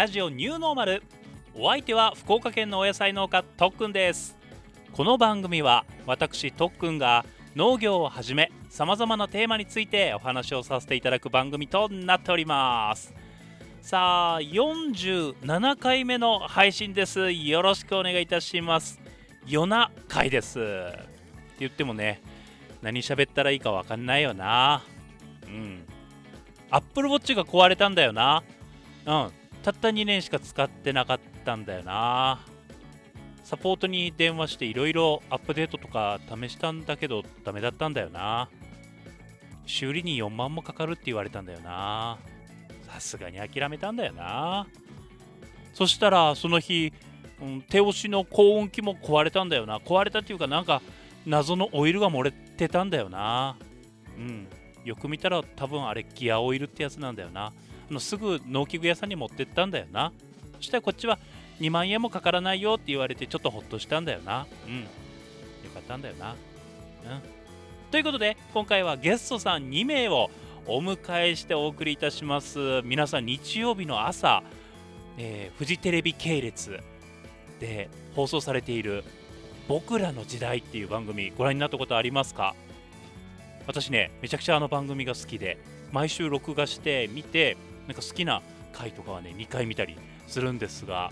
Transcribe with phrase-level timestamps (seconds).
[0.00, 1.02] ラジオニューノーマル。
[1.54, 4.34] お相手は福岡県のお野菜農家特訓です。
[4.94, 13.12] この番組は私特訓が農業をはじめさまざまなテーマについてお話をさせていただく番組となっております。
[13.82, 17.30] さあ47回目の配信です。
[17.30, 18.98] よろしくお願いいたします。
[19.46, 20.58] 夜な会です。
[20.58, 21.08] って
[21.58, 22.22] 言ってもね
[22.80, 24.82] 何喋ったらいいかわかんないよな。
[25.46, 25.84] うん。
[26.70, 28.42] アップルウォッチが壊れたんだよな。
[29.04, 29.39] うん。
[29.62, 32.40] たった2年しか使ってなかったんだよな。
[33.44, 38.48] サポートに電話していろいろアップデートとか試したんだけどダメだったんだよな。
[39.66, 42.18] 修理に4万もかかるって言われたんだよな。
[42.88, 44.66] さすがに諦めたんだよな。
[45.74, 46.92] そしたらその日、
[47.40, 49.78] うん、手押しの高温機も壊れたんだよな。
[49.78, 50.82] 壊れたっていうかなんか
[51.26, 53.56] 謎のオイルが漏れてたんだよな。
[54.16, 54.48] うん。
[54.84, 57.52] よく見たら多分あれギアオイルってやつなんだよな。
[57.92, 60.12] のすぐ農機具屋さんに持ってったんだよな。
[60.56, 61.18] そしたらこっちは
[61.60, 64.46] 2万円もかからないよって言われてちょっとほっとしたんだよな。
[64.66, 64.80] うん。
[64.82, 64.86] よ
[65.74, 66.32] かったんだよな。
[66.32, 66.36] うん。
[67.90, 70.30] ということで今回はゲストさん2名を
[70.66, 70.98] お迎
[71.32, 72.82] えしてお送りいたします。
[72.84, 74.42] 皆さん日曜日の朝、
[75.18, 76.78] えー、フジテレビ系列
[77.58, 79.04] で放送されている
[79.68, 82.54] 「僕らの時代」っていう番組ご覧になったことありますか？
[83.66, 85.58] 私ねめちゃくちゃあの番組が好きで
[85.92, 87.56] 毎週録画して見て
[87.90, 88.40] なんか好きな
[88.72, 89.96] 回とかはね2回見たり
[90.28, 91.10] するんですが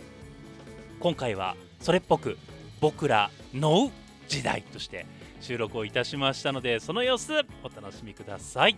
[1.01, 2.39] 今回はそれっぽく
[2.81, 3.91] 僕らの
[4.29, 5.05] 時代として
[5.41, 7.33] 収録をいたしましたのでその様子
[7.65, 8.77] お楽しみください。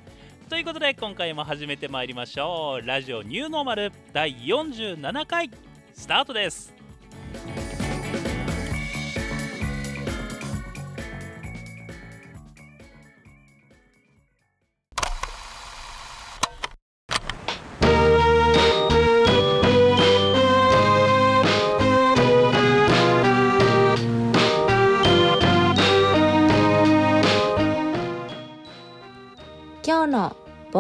[0.49, 2.87] ということで今回も始めてまいりましょう。
[2.87, 5.51] ラジオニューノーマル第47回
[5.93, 6.73] スタートです。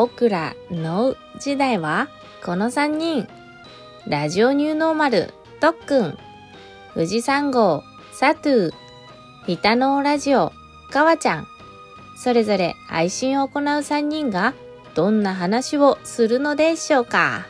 [0.00, 2.08] 僕らの時代は
[2.42, 3.28] この3人。
[4.06, 6.18] ラジオニューノーマル、とっくん。
[6.94, 8.72] 富士山号、サトゥー。
[9.44, 10.54] ヒタノーラジオ、
[10.90, 11.46] かわちゃん。
[12.16, 14.54] それぞれ配信を行う3人が
[14.94, 17.44] どんな話をするのでしょうか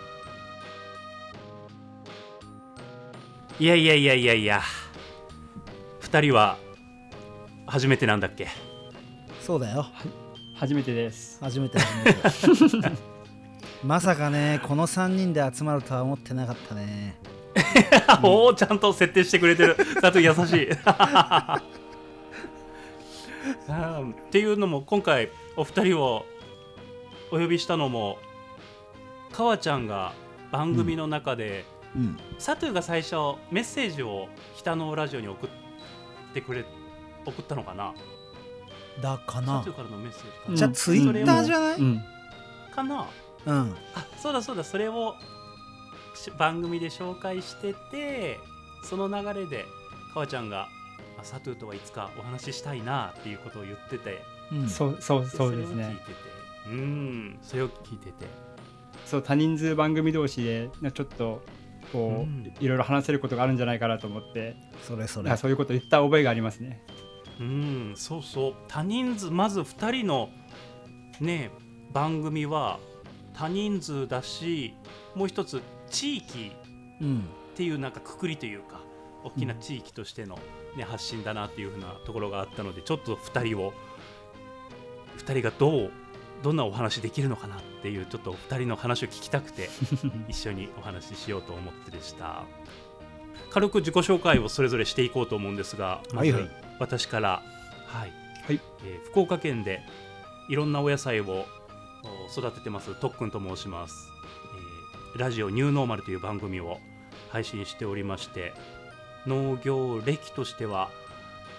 [3.60, 4.60] いやいやいやいやいや
[6.00, 6.56] 2人は
[7.68, 8.48] 初めてなんだっけ？
[9.40, 9.86] そうだよ
[10.60, 11.38] 初めてです。
[11.40, 12.92] 初めて初めて。
[13.82, 17.16] まさかねこの3人で集まるとは思ってなかったね。
[18.22, 19.74] おおちゃんと設定してくれてる。
[20.02, 20.68] だと優しい。
[23.68, 26.26] うんっていうのも今回お二人を
[27.32, 28.18] お呼びしたのも
[29.32, 30.12] かわちゃんが
[30.52, 31.64] 番組の中で、
[31.96, 32.18] うん。
[32.38, 33.14] サトゥーが最初
[33.50, 34.28] メッセージを
[34.58, 35.50] 北のラジオに送っ
[36.34, 36.66] てくれ
[37.24, 37.94] 送ったのかな？
[39.00, 39.60] だかサな。
[39.60, 40.54] トゥーからのメッセージかうん。
[40.54, 41.76] な、じゃあツイッターじゃない？
[41.78, 42.04] うん。
[42.74, 43.06] かな。
[43.46, 43.74] うん。
[43.94, 44.64] あそうだそうだ。
[44.64, 45.14] それを
[46.14, 48.38] し番組で紹介してて
[48.84, 49.64] その流れで
[50.12, 50.68] かわちゃんが
[51.18, 54.22] あサトゥーとはいつかお話ししたいなっていうことを言ってて。
[54.52, 54.68] うん。
[54.68, 55.84] そうそうそうですね。
[55.84, 56.14] それを聞いてて。
[56.66, 57.38] うん。
[57.42, 58.26] それを聞いてて。
[59.06, 61.42] そう多人数番組同士でなちょっと
[61.92, 62.52] こう、うん。
[62.60, 64.56] いろいろ話せることがあるんじゃないかなと思って。
[64.86, 65.30] それそれ。
[65.30, 66.82] あそういうこと言った覚えがありますね
[67.40, 68.54] うんそうそう。
[68.68, 70.28] 多人数まず2人の
[71.20, 71.50] ね
[71.92, 72.78] 番組は
[73.34, 74.74] 多人数だし
[75.14, 76.52] もう一つ地域
[77.00, 77.24] うん
[77.54, 78.80] っていうなんかくくりというか
[79.24, 80.38] 大きな地域としての、
[80.76, 83.72] ね発信だなっていうふうなところがあったのでちょっと2人を
[85.18, 85.90] 2人がどう
[86.42, 89.68] どんなお話できるのかなっていうちょっと2人の話を聞きたくて
[90.28, 92.44] 一緒にお話ししようと思ってでした。
[93.50, 97.42] 軽く自己紹介をそれぞれしていこうと思うんですがまずはいはい私から、
[97.86, 98.12] はい。
[98.46, 98.60] はい。
[98.84, 99.80] えー福岡県で
[100.48, 101.44] いろんなお野菜を
[102.02, 102.94] お育ててます。
[102.98, 104.08] とっくんと申します、
[105.14, 106.78] えーラジオニューノーマルという番組を
[107.30, 108.52] 配信しておりまして
[109.26, 110.88] 農業歴としては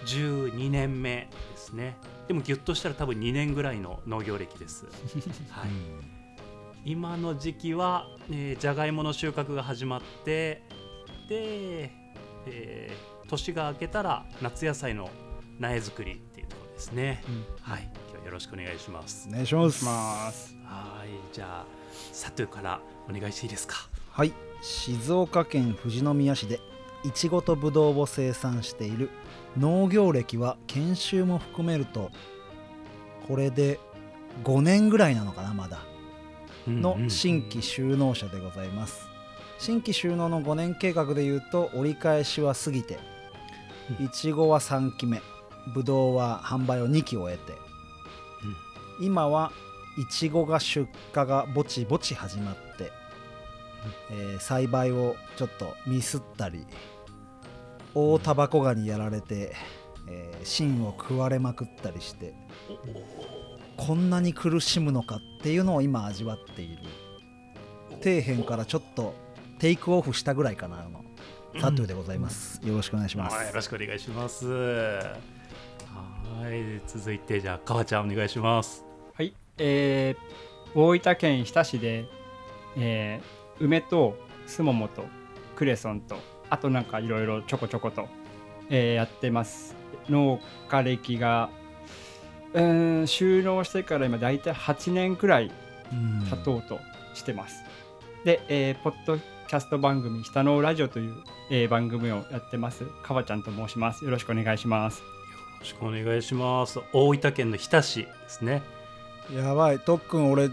[0.06, 1.96] 12年目ですね。
[2.26, 4.86] でもギュッとしたら多分2年ぐらいの農業歴です、
[5.50, 5.70] はい、
[6.84, 10.62] 今の時期は、えーじゃがいもの収穫が始まって
[11.28, 11.92] で、
[12.46, 15.08] えー年が明けたら夏野菜の
[15.58, 19.84] 苗作りっていうところですね、うんはい今日はよろしくお願いしますお願いします
[20.64, 21.66] はいじゃあ
[22.12, 26.60] サトゥからお願いしていいですかはい静岡県富士宮市で
[27.04, 29.10] いちごとぶどうを生産している
[29.58, 32.10] 農業歴は研修も含めると
[33.26, 33.80] これで
[34.44, 35.80] 5年ぐらいなのかなまだ
[36.68, 39.08] の新規就農者でございます
[39.58, 42.98] 新規収納の5年計画でいうと折り返しは過ぎて
[44.00, 45.20] いちごは3期目。
[45.74, 47.56] ぶどうは販売を2期終えて、
[49.00, 49.52] 今は
[49.96, 52.90] いちごが出荷がぼちぼち始まって、
[54.10, 56.66] えー栽培をちょっとミスったり
[57.94, 59.54] 大タバコガにやられて、
[60.08, 62.34] えー芯を食われまくったりして。
[63.76, 66.82] こんなに苦しむのかっていうのを今味わっている。
[68.02, 69.14] 底辺からちょっと
[69.58, 71.01] テイクオフしたぐらいかなの
[71.60, 74.46] サトゥーでございます、よろしくお願いします、はいよろしくお願いします。
[74.48, 75.16] は
[76.50, 78.84] い続いてじゃあ川ちゃんお願いします。
[79.14, 82.06] はい、えー、大分県日田市で、
[82.76, 84.16] えー梅と
[84.46, 85.04] すももと
[85.54, 86.16] クレソンと
[86.50, 88.08] あとなんかいろいろちょこちょこと、
[88.70, 89.76] えーやってます。
[90.08, 91.50] 農家歴が
[92.54, 95.52] うーん収納してから今大体8年くらい
[95.92, 96.80] うん経とうと
[97.14, 97.62] してます、
[98.24, 99.18] で、えーポッド
[99.52, 101.14] キャスト番組「下のラジオ」という、
[101.50, 102.86] えー番組をやってます。
[103.02, 104.02] かばちゃんと申します。
[104.02, 105.00] よろしくお願いします。
[105.00, 105.04] よ
[105.60, 106.80] ろしくお願いします。
[106.94, 108.62] 大分県の日田市ですね。
[109.30, 109.78] やばい。
[109.78, 110.48] 特訓俺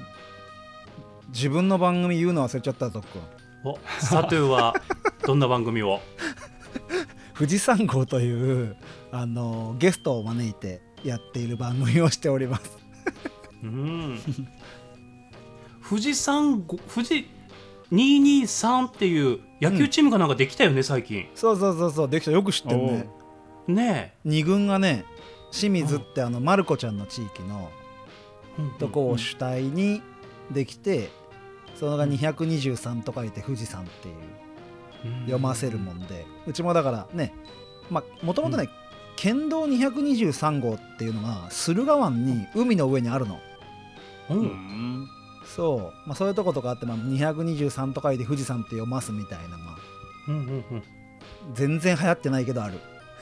[1.30, 3.22] 自分の番組言うの忘れちゃった特訓。
[3.64, 4.76] おサトゥーは
[5.26, 6.02] どんな番組を？
[7.38, 8.76] 富士山号という
[9.14, 12.78] あのゲストを招いてやっている番組をしております。
[13.64, 14.20] うん。
[15.88, 17.39] 富士山ご富士
[17.92, 21.28] 223っていう野球チームがなんかできたよね、最近。
[21.36, 22.32] そうそうそうそうできた。
[22.32, 23.10] よく知ってるね。
[23.68, 25.06] ね二軍がね
[25.52, 27.70] 清水ってあのまる子ちゃんの地域の
[28.58, 30.02] えとこを主体に
[30.52, 31.10] できて
[31.76, 34.16] そのが223と書いて富士山っていう
[35.22, 36.26] 読ませるもんで。
[36.48, 37.34] うちもだからね
[37.90, 38.70] まあもともとね
[39.16, 43.40] 県道223号っていうのが駿河湾に海の上にあるの。
[44.30, 45.10] ううんん
[45.56, 49.78] そう、まあ、そういうとことかあって、まあ、223と書いて富士山って読ますみたいなのが
[50.28, 50.84] うんうんうん。
[51.54, 52.76] 全然流行ってないけどある。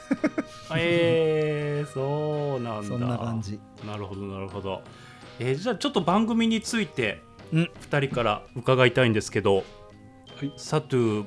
[0.74, 2.88] えー、そうなんだ。
[2.88, 3.58] そんな感じ。
[3.86, 4.82] なるほどなるほど、
[5.38, 7.22] えーじゃあちょっと番組について
[7.52, 7.70] うん。
[7.90, 9.62] 2人から伺いたいんですけど、は
[10.42, 10.52] い。
[10.56, 11.26] サトゥー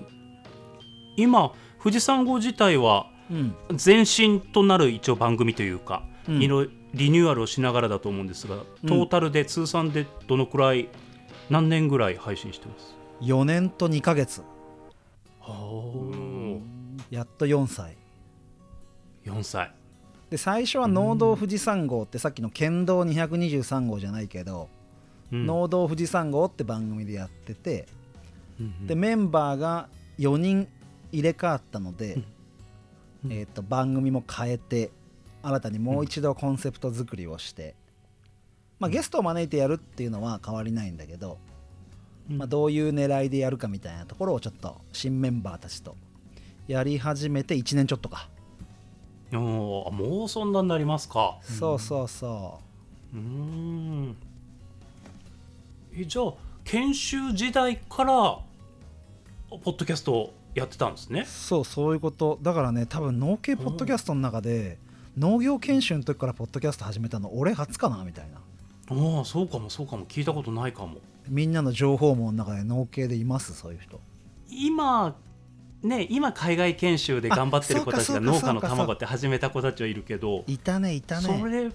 [1.18, 1.52] 今
[1.82, 6.42] 富士山号自体はうん、前身となる一応番組というか、うん。
[6.42, 8.58] いろいろリニューアルをしながらだと思うんですが、
[8.88, 10.90] トータルで通算でどのくらい
[11.50, 14.42] 何年ぐらい配信してます？4年と2ヶ月。
[15.42, 16.60] お
[17.10, 17.98] やっと4歳。
[19.26, 19.74] 4歳。
[20.30, 24.70] で最初は農道富士山号ってさっきの県道223号じゃないけど、
[25.32, 25.46] うん。
[25.46, 27.88] 農道富士山号って番組でやってて
[28.60, 28.88] うんうん。
[28.88, 29.90] でメンバーが
[30.20, 30.68] 4人
[31.12, 32.18] 入れ替わったので、
[33.26, 33.32] うん。
[33.32, 34.92] えー、と番組も変えて
[35.44, 37.76] 新たにもう一度コンセプト作りをして、
[38.80, 41.38] まあ、ゲストを招いてやるっていうのは変わりないんだけど、
[42.30, 42.38] うん。
[42.38, 45.96] まあ、どういう狙いでやるかみたいなところをちょっと新メンバーたちと
[46.68, 48.30] やり始めて1年ちょっとか、
[49.34, 51.38] おーもうそんなになりますか。
[51.42, 52.60] そうそうそ
[53.14, 53.18] う。
[53.18, 54.18] ーん。
[55.94, 56.34] えじゃあ
[56.64, 61.22] 研修時代からポッドキャストをやってたんですね。
[61.22, 62.40] うそうそういうこと。
[62.42, 64.78] だからね多分農系ポッドキャストの中で
[65.22, 68.38] 農業研修の時からポッドキャスト始めたの俺初かなみたいな。
[68.90, 70.06] ああそうかもそうかも。
[70.06, 70.98] 聞いたことないかも。
[71.30, 74.02] みんなの情報網の中で農系でいますそういう人。
[74.50, 75.16] 今
[75.84, 81.72] ね今海外研修で頑張ってる子たちが農家の卵って始めた子たちはいるけどいたねいたそねれ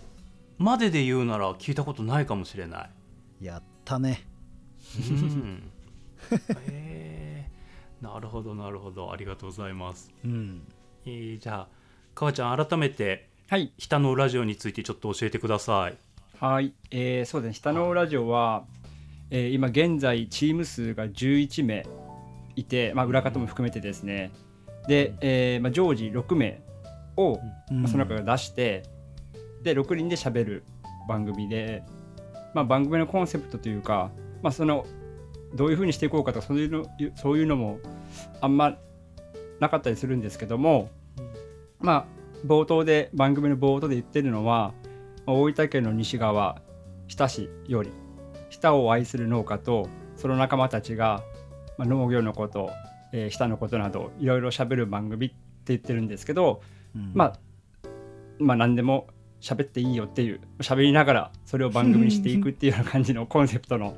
[0.59, 2.87] までで言うなら聞いたことないかもしれな
[3.41, 3.45] い。
[3.45, 4.26] やったね。
[4.99, 5.71] うん。
[6.67, 7.50] へえ。
[8.03, 9.12] なるほどなるほど。
[9.12, 10.62] ありがとうございます、うん。
[11.05, 11.69] えーじゃあ
[12.17, 15.97] かわちゃん改めてはい「北のラジオ」についてちょっと教えてください。
[16.41, 17.55] はい、えーそうですね。
[17.55, 18.65] 下のラジオは、
[19.31, 21.87] えー今現在チーム数が11名
[22.57, 24.33] いて、まあ、裏方も含めてですね。
[24.88, 26.61] で、えーまあ、常時6名
[27.17, 27.38] を、
[27.71, 27.83] うん。
[27.83, 28.83] まあその中から出して
[29.62, 30.65] で6人で喋る
[31.09, 31.85] 番組で、
[32.53, 34.11] まあ、番組のコンセプトというか、
[34.43, 34.87] まあ、その
[35.55, 36.85] どういうふうにしていこうかとかそういうの
[37.15, 37.79] そういうのも
[38.41, 38.76] あんま
[39.61, 40.91] なかったりするんですけども、
[41.79, 42.15] まあ
[42.47, 44.73] 冒頭で番組の冒頭で言ってるのは
[45.26, 46.62] まあ大分県の西側
[47.09, 47.91] 日田市より
[48.49, 51.23] 日田を愛する農家とその仲間たちが、
[51.79, 52.71] まあ、農業のこと、
[53.12, 55.37] えー、日田のことなどいろいろ喋る番組って
[55.67, 56.62] 言ってるんですけど、
[56.95, 57.12] うん。
[57.15, 57.38] まあ
[58.38, 59.09] まあ何でも
[59.41, 63.95] 喋っていいよっていう喋りながらそれを番組にしていくっていうような感じのコンセプトの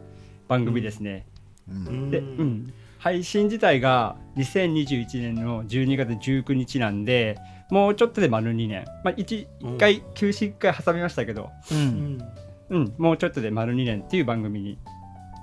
[0.48, 1.26] 番組ですね。
[1.68, 2.10] うん。
[2.10, 7.38] で、うん、配信自体が2021年の12月19日なんで
[7.70, 9.76] もうちょっとで丸2年、まあ、1, うん。
[9.76, 12.18] 1回休止1回挟みましたけど、ううん。
[12.18, 12.22] ん
[12.70, 14.78] うん、もうちょっとで丸2年っていう番組に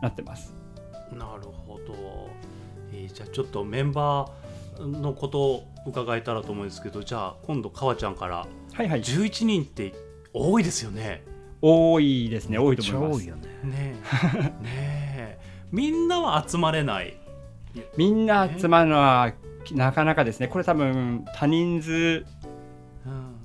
[0.02, 0.54] なってます。
[1.12, 2.30] なるほど、
[2.94, 9.02] えいじゃあちょっとメンバーのことを伺えたらと思うんですけどじゃあ今度かわちゃんからはいはい。
[9.02, 9.94] 11人って
[10.34, 11.24] 多いですよね。
[11.62, 12.58] 多いですね。
[12.60, 13.20] 多いと思います。
[13.20, 13.48] 超多いよね。
[13.64, 13.96] ね。
[14.36, 15.40] えねえ。
[15.72, 17.18] みんなは集まれない。
[17.98, 19.34] みんな集まるのは
[19.74, 20.48] なかなかですね。
[20.48, 22.26] これ多分多人数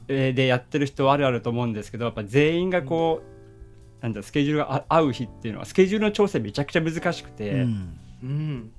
[0.07, 7.99] でやってる人はあるあると思うんですけどやっぱ全員がこう、なんだスケジュールがあ合う日っていうのはスケジュールの調整めちゃくちゃ難しくて、うん。
[8.23, 8.73] うん。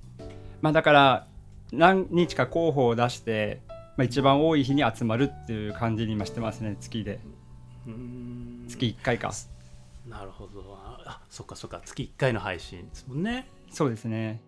[0.62, 1.28] まあだから
[1.72, 3.62] 何日か候補を出して、
[3.98, 7.20] まあ、一番多い日に集まるっていう感じに今してますね月で。
[7.88, 8.66] うん。
[8.68, 9.32] 月1回か、
[10.08, 10.78] なるほど。
[11.06, 11.82] あそっかそっか。
[11.86, 13.48] 月1回の配信ですもんね。
[13.72, 14.42] そうですね。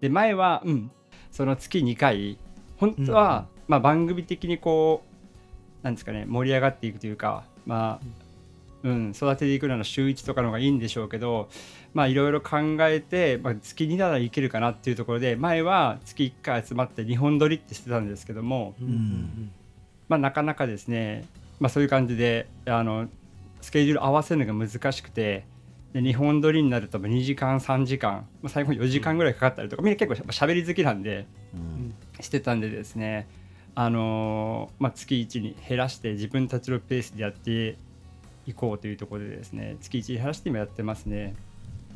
[0.00, 0.90] で前はうん
[1.32, 2.38] その月2回
[2.76, 5.02] 本当は、まあ、番組的にこ
[5.82, 8.06] うなんですかね盛り上がっていくというかまあ
[8.84, 11.48] うん、育てていくなら週1とかの方がいいんでしょうけど
[11.94, 19.52] まあいろいろ考えて、まあ、月2ならいけるかなっていうところで前は月1回集まって2本撮りってしてたんですけども、ん。
[20.08, 21.24] まあ、なかなかですね、
[21.60, 23.08] まあ、そういう感じであの
[23.60, 25.44] スケジュール合わせるのが難しくて
[25.92, 31.94] で2本撮りになると2時間3時間、まあ、最後4時間ぐらいかかったりとか、みんな結構やっぱ喋り好きなんでうん。
[32.20, 33.28] してたんでですね、
[33.74, 37.76] あのーまあ、月1に減らして自分たちのペースでやって
[38.46, 41.34] いこうというところでですね月1に減らして今やってますね。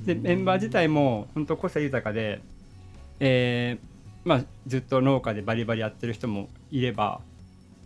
[0.05, 2.41] でメンバー自体も本当個性豊かで、
[3.19, 7.21] えーまあ、ずっと農家でバリバリやってる人もいれば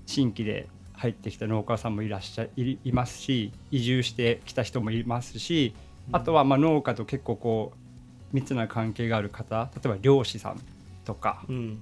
[0.07, 5.75] 新規で入ってきた農家さんもいらっしゃいいますし移住してきた人もいますし
[6.13, 10.61] あとはまあ農家と結構こう密な関係がある方例えば漁師さん
[11.05, 11.81] とかうん。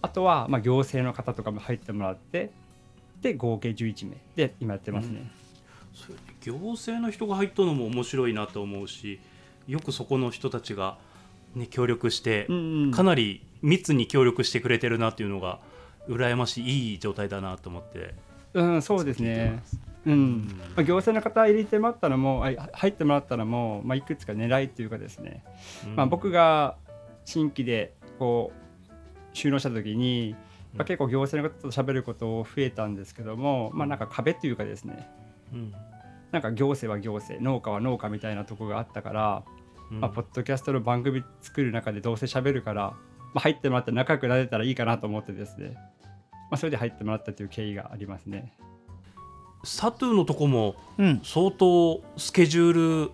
[0.00, 2.50] あとはまあ行政の方とかも入ってもらって
[3.20, 5.30] で合計11名で今やってますね。
[5.94, 9.20] そう行政の人が入ったのも面白いなと思うし
[9.68, 10.98] よくそこの人たちが、
[11.54, 12.90] ね、協力して、うんうん。
[12.90, 15.60] かなり密に協力してくれてるなっていうのが
[16.08, 18.14] 羨ましいいい状態だなと思って
[18.54, 19.62] うん、そうですね
[20.06, 20.48] うん。
[20.76, 25.44] まあ、行政の方入れてもらったのもあ入ってもらったのも、まあ、いくつか狙いというかですね、
[25.94, 26.76] まあ、僕が
[27.24, 30.34] 新規でこう収納した時に、
[30.74, 35.08] まあ、結構行政の方と喋ること増えたんですけども、まあ、なんか壁というかですね。
[35.52, 35.74] うん。
[36.32, 39.44] なんか行政は行政農家は農家みたいなとこがあったから、
[39.90, 40.00] うん。
[40.00, 42.94] まあ、ポッドキャストの番組作る中でどうせ喋るから、
[43.34, 45.74] まあ、入ってもらって仲良くなれたらいいかなと思ってですね、
[46.50, 48.54] まあ、それで入ってもらったという経緯がありますね。
[49.64, 51.20] サトゥーのとこもうん。
[51.24, 53.10] 相当スケジュー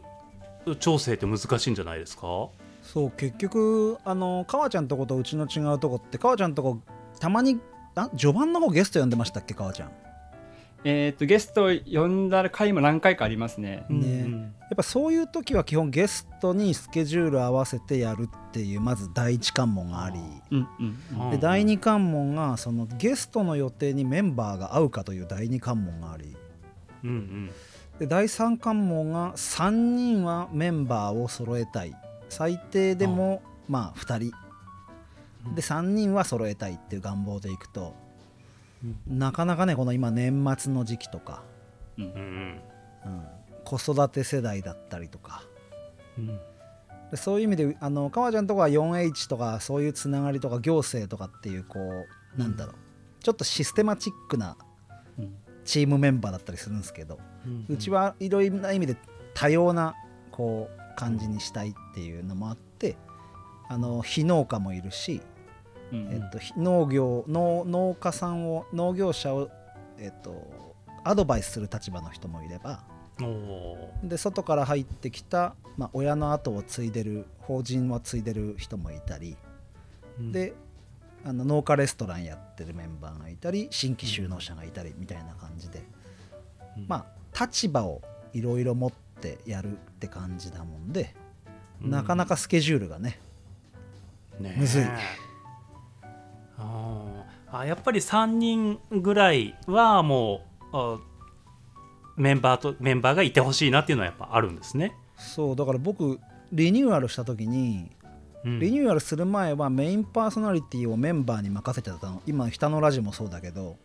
[0.66, 2.48] ル調整って難しいんじゃないですか？
[2.82, 6.78] そう結局あの川ちゃんとことうちの違うとこって川ちゃんとこ
[7.20, 7.58] たまに
[7.94, 9.90] あ序盤の方ゲスト呼んでましたっけ川ちゃん？
[10.84, 13.84] えー、とゲスト呼んだ回も何回かありますね。
[13.88, 14.28] ね。
[14.60, 20.20] やっぱそういう時は基本ゲストにスケジュール合わせてやるっていうまず第一関門があり。
[20.50, 20.98] うんうん。
[21.22, 26.36] うんで第二関門がそのゲストの予定にメンバーが合うかという第二関門があり。
[27.04, 27.50] うんうん。
[27.98, 31.94] で第三関門が3人はメンバーを揃えたい。
[32.28, 34.48] 最低でもまあ2人。
[35.54, 37.94] で3人は揃えたいっていう願望でいくと
[39.06, 41.42] なかなかねこの今年末の時期とか、
[41.96, 42.04] うん。
[42.04, 42.60] うん
[43.04, 43.22] うん、
[43.64, 45.42] 子育て世代だったりとか。
[46.16, 46.26] うん。
[47.10, 51.78] でそういう意味であの川ちゃんとかは 4H とかそういうつながりとか行政とかっていうこ
[52.36, 52.74] うなんだろう。
[53.20, 54.56] ちょっとシステマチックな
[55.18, 55.34] うん。
[55.64, 57.18] チームメンバーだったりするんですけど、
[57.68, 58.96] うちはいろいろな意味で
[59.34, 59.94] 多様な
[60.30, 62.96] こう感じにしたいっていうのもあって
[63.68, 65.20] あの非農家もいるし、
[65.92, 69.50] うんえっと、非農業農農家さんを農業者を、
[69.98, 72.84] えっと、アドバイスする立場の人もいれば
[74.02, 80.54] で外から入ってきた、まあ、親の後を継いでる法人を継いでる人もいたり、ーで
[81.24, 85.82] あの農家レストランやってるメンバーがいたり新規就農者がいたりみたいな感じで、
[86.86, 88.02] まあ立場を
[88.32, 91.14] いろいろ持ってやるって感じだもんで、
[91.80, 93.18] なかなかスケジュールがね
[94.38, 94.84] ねむずい
[96.58, 100.98] あやっぱり3人ぐらいはもうあ
[102.16, 104.94] メンバーとメンバーがいてほしいなっていうのはやっぱあるんですね。
[105.16, 106.18] そうだから僕
[106.52, 107.90] リニューアルした時に
[108.44, 108.60] うん。
[108.60, 112.22] リニューアルする前はメインパーソナリティをメンバーに任せてたの。
[112.26, 113.76] 今北のラジもそうだけど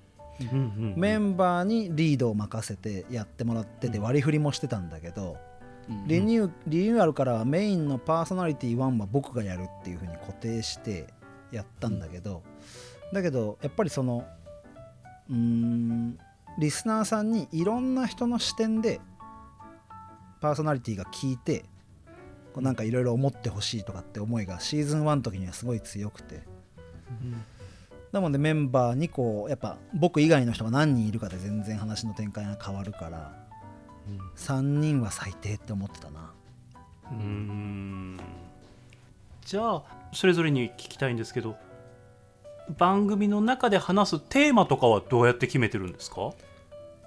[0.42, 1.00] うんうんうん。
[1.00, 5.38] メンバーにリードを任せてやってもらってて割り振りもしてたんだけど
[5.90, 11.08] うんリニューリニューアルからはメインのパーソナリティ1は僕がやるっていう風に固定して
[11.52, 12.42] やったんだけど
[13.14, 14.26] だけどやっぱりその
[15.30, 16.18] うーん
[16.58, 19.00] リスナーさんにいろんな人の視点で
[20.42, 21.66] パーソナリティが聞いて
[22.54, 26.44] こうなんかいろいろ思ってほしいとかって思いがシーズン1の時にはすごい強くて。
[28.12, 33.34] なのでメンバーにこうやっぱ僕以外の人が何人いるかで全然話の展開が変わるから
[34.36, 36.32] 3人は最低って思ってたな。
[37.12, 38.20] うーん。
[39.44, 41.56] じゃあそれぞれに聞きたいんですけど
[42.78, 46.18] 番組の中で話すテーマとかはどうやって決めてるんですか？
[46.22, 46.36] も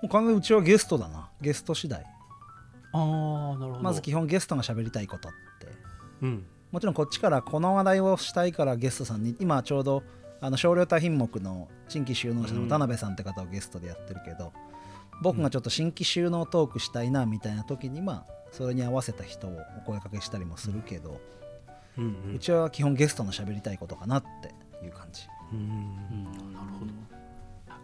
[0.04, 1.30] う完全にうちはゲストだな。
[1.40, 2.00] ゲスト次第。
[2.00, 3.82] ああなるほど。
[3.82, 5.68] まず基本ゲストが喋りたいことって。
[6.22, 6.46] うん。
[6.72, 10.02] もちろんこっちからこの話題をしたいからゲストさんに今ちょうど
[10.40, 14.52] あの少量多品目の新規収納者の田辺さんって方をゲストでやってるけど、
[15.22, 21.20] 僕がちょっと新規収納トークしたいなみたいな時にまあそれに合わせた人をお声かけしたりもするけど、
[21.96, 22.38] うんううん。
[22.38, 25.22] ちは基本ゲストの喋りたいことかなっていう感じ
[25.52, 26.24] うん。
[26.52, 26.92] なるほど。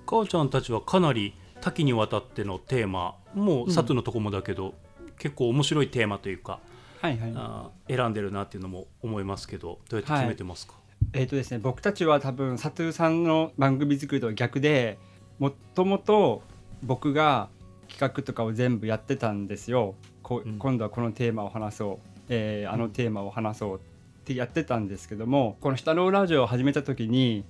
[0.07, 3.14] 母ちゃんたちはかなり多岐にわたってのテーマ。
[3.35, 4.75] もう佐藤のとこもだけど、
[5.19, 6.59] 結構面白いテーマというか
[7.00, 7.33] はいはい。
[7.37, 10.75] あー選んでるなっていうのも思いますけどどうやって決めてますか、
[11.12, 14.99] えーとですね、僕たちは多分サトゥーさんの番組作りとは逆で
[15.38, 16.42] もともと
[16.83, 17.49] 僕が
[17.88, 19.95] 企画とかを全部やってたんですよ。
[20.23, 20.59] こうん。
[20.59, 23.81] 今度はこのテーマを話そう、えーあのテーマを話そうっ
[24.25, 27.45] てやってたんですけどもこの「下のラジオ」を始めた時に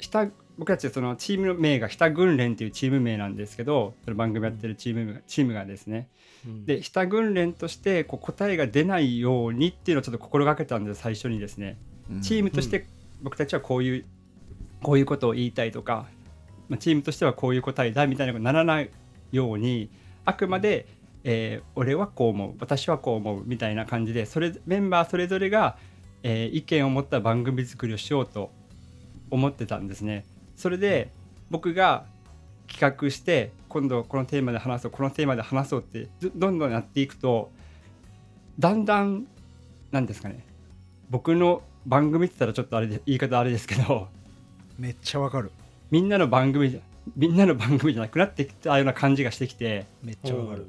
[0.00, 6.08] 下僕たちそのチーム名が「下訓練」っていうチーム名なんですけどその番組やってるチームがチームがですね。
[6.46, 6.66] うん。
[6.66, 11.78] で下訓練としてこう答えが出ないようにっていうのをちょっと心がけたんです最初にですね。
[12.22, 12.86] チームとして
[13.22, 14.04] 僕たちはこういう
[14.82, 16.06] こういうことを言いたいとか、
[16.68, 18.90] まあ、チームとしてはこういう答えだみたいなことにならない
[19.32, 19.90] ように
[20.24, 20.86] あくまで、
[21.24, 25.76] えー俺はこう思う私はこう思うみたいな感じでそれメンバーそれぞれが、
[26.22, 28.50] えー意見を持った番組作りをしようと
[29.30, 30.24] 思ってたんですね。
[30.56, 31.10] それで
[31.50, 32.04] 僕が
[32.66, 37.50] 企画して今度このテーマで話そうこのテーマで話そうってどどんどんやっていくと
[38.58, 39.26] だんだん
[39.90, 40.44] なんですかね。
[41.10, 44.08] 僕の番組って言ったらちょっとあれで言い方あれですけど
[44.78, 45.50] めっちゃわかる。
[45.90, 46.80] みんなの番組じゃ
[47.16, 50.66] みんなの番組じゃなくなってきたような感じがしてきてめっちゃわかる。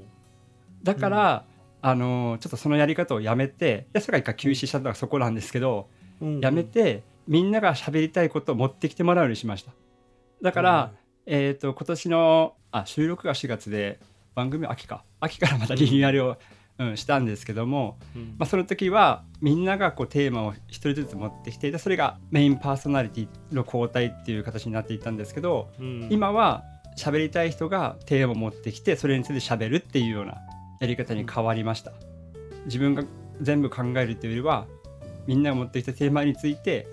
[0.84, 1.44] だから、
[1.82, 5.90] あのーちょっとそのやり方をやめていやそれが一回休止したのがそこなんですけど、
[6.22, 6.40] うん。
[6.40, 9.72] やめてみんなが喋りたいことを持ってきてもらうようにしました。
[10.42, 10.92] だから、
[11.28, 14.00] えっ、と今年のあ収録が4月で
[14.34, 15.04] 番組は秋か。
[15.20, 16.38] 秋からまたリニューアルを、
[16.80, 18.36] うん、したんですけども、うん。
[18.40, 26.08] まあ、その時はみんながこうテーマを一人ずつ持ってきてでそれがメインパーソナリティの交代っていう形になっていたんですけど、うん。
[26.10, 26.64] 今は
[26.98, 30.40] 喋りたい人がテーマを持ってきてそれについて喋るっていうような
[30.80, 31.94] やり方に変わりました。
[32.66, 33.04] 自分が
[33.40, 34.66] 全部考えるというよりは
[35.28, 36.88] みんなが持ってきたテーマについて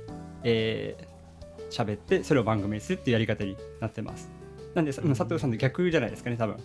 [0.48, 1.16] えー
[1.68, 4.30] 喋ってそれを番組にするっていうやり方になってます。
[4.74, 6.56] なんで佐藤さんと逆じゃないですかね多分。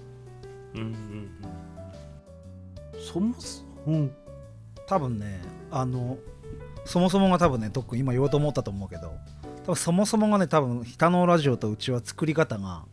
[0.75, 1.29] うんうんうん
[2.99, 4.09] そもそも
[4.87, 5.41] 多分ね
[5.71, 6.17] あの
[6.85, 9.11] そもそもが多分ね特に今言おうと思ったと思うけど
[9.63, 12.85] 多分そもそもがね多分「北のラジオ」とうちは作り方が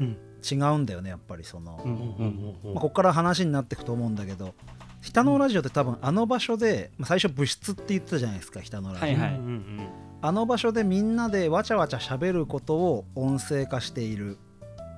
[0.00, 0.16] うん。
[0.48, 2.74] 違うんだよねやっぱりその、うんうんうんうん。
[2.74, 4.54] まあ、ここから話になっていくと思うんだけど
[5.02, 9.30] 北のラジオって多分あの場所で、まあ、最初部室って言ってたじゃないですか北のラジオ、はいはい。
[9.34, 9.88] うんうん
[10.22, 14.38] あの場所でみんなでわちゃわちゃ喋ることを音声化している。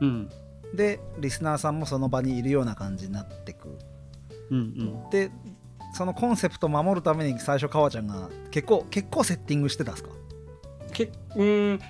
[0.01, 0.31] うん。
[0.75, 3.79] でリスナーさんもその場にいるような感じになってく。
[4.51, 5.11] うんうん。
[5.11, 5.31] で
[5.95, 10.11] そのコンセプトを守るために最初川ちゃんが結構結構セッティングしてたんですか？
[10.93, 11.81] けうん。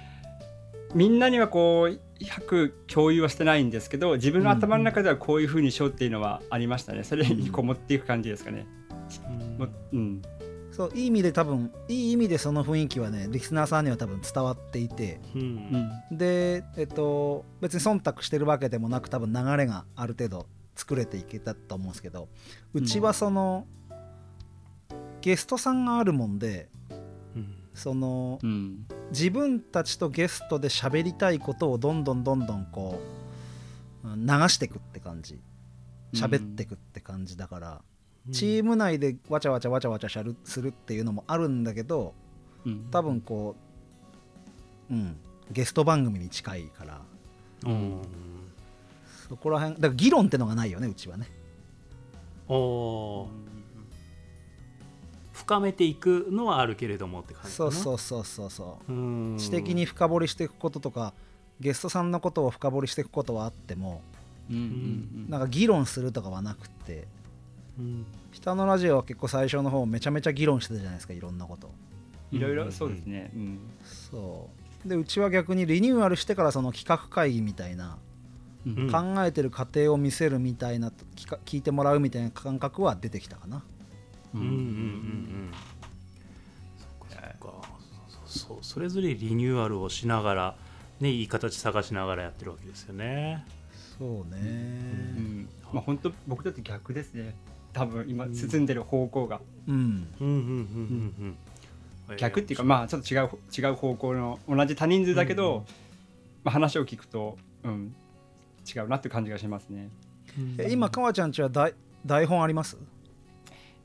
[0.94, 7.04] みんなにはこう100共有はしてないんですけど自分の頭の中ではこういうふうにしようっていうのはありましたね。
[7.04, 8.66] それにこう持っていく感じですかね、
[9.28, 9.58] うん。
[9.58, 10.22] もうん
[10.78, 15.20] そういい意味で多分いい意味でその雰囲気はねリスナーさんには多分伝わっていて。
[15.34, 15.90] うん。
[16.10, 16.16] うん。
[16.16, 22.28] でえっと別に忖度してるわけでもなく多分流れがある程度作れていけたと思うんですけど。
[22.74, 23.66] うちはその、
[25.20, 26.68] ゲストさんがあるもんで
[27.34, 27.54] うん。
[27.74, 28.86] そのうん。
[29.10, 33.00] 自分たちとゲストで喋りたいことをどんどんどんどんこ
[34.04, 35.40] ううん流していくって感じ。
[36.14, 37.82] 喋っていくって感じだから、
[38.32, 42.14] チーム内でわちゃわちゃわちゃわちゃしゃるするっていうのもあるんだけど
[42.64, 42.88] うん。
[42.90, 43.56] 多分こ
[44.90, 45.16] ううん。
[45.50, 47.00] ゲスト番組に近いから。
[47.66, 48.02] うん。
[49.28, 51.30] そこら辺だから議論ってのがないよねうちはね。
[52.48, 53.28] おー。
[55.32, 58.92] 深めていくのはあるけれどもって感じかそうなそうそうそうそう。
[58.92, 59.36] うん。
[59.38, 61.14] 知的に深掘りしていくこととか
[61.60, 64.02] ゲストさんのことを深掘りしていくことはあっても
[64.50, 65.26] うんうん。
[65.30, 67.06] なんか議論するとかはなくって
[67.78, 68.06] うん。
[68.32, 71.70] 北のラジオは結構最初の方めちゃめちゃ議論してたじゃないですかいろんなこと。
[72.30, 72.70] いろいろ？
[72.70, 73.30] そうですね。
[73.34, 73.58] うん。
[74.10, 74.50] そ
[74.84, 74.88] う。
[74.88, 77.98] でうちは逆にリニューアルしてからその企画会議みたいな、
[78.66, 78.92] うん。
[78.92, 83.62] 考えてる過程を見せるみたいな聞か聞いてもらうみたいな感覚は出てきたかな。
[84.34, 84.40] うん。
[84.40, 85.50] うんうんうん
[86.78, 87.68] そっかそっか。
[88.06, 90.56] そうそうそれぞれリニューアルをしながら
[91.00, 93.46] ねいい形探しながらやってるわけですよね。
[93.98, 94.38] そうね、
[95.16, 95.48] うん。
[95.72, 97.34] まあ本当僕だって逆ですね
[97.72, 99.74] 多分今進んでる方向が、うん。
[99.74, 100.08] うん。
[100.20, 100.28] うん。
[100.28, 100.36] うん。
[100.48, 101.36] うん。
[102.08, 102.16] うん。
[102.16, 105.66] 逆っていうかまあちょっと違う違う方向の同じ多人数だけど、
[106.42, 107.94] まあ、話を聞くと、うん、
[108.74, 109.90] 違うなって感じがしますね
[110.58, 111.32] え今かわちゃん。
[111.32, 111.74] ちは台
[112.06, 112.78] 台本あります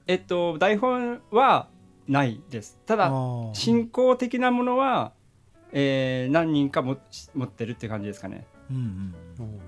[0.08, 1.68] えっと台本は
[2.08, 3.10] ないですただ
[3.54, 5.12] 進行的なものは、
[5.74, 6.98] えー何人かも
[7.36, 8.78] 持ってるって感じですかねうん。
[8.78, 9.46] うん。
[9.46, 9.60] うん。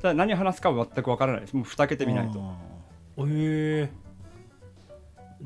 [0.00, 2.40] ただ何を話すかは全くわからないですもうふたけてみないと
[3.28, 3.90] え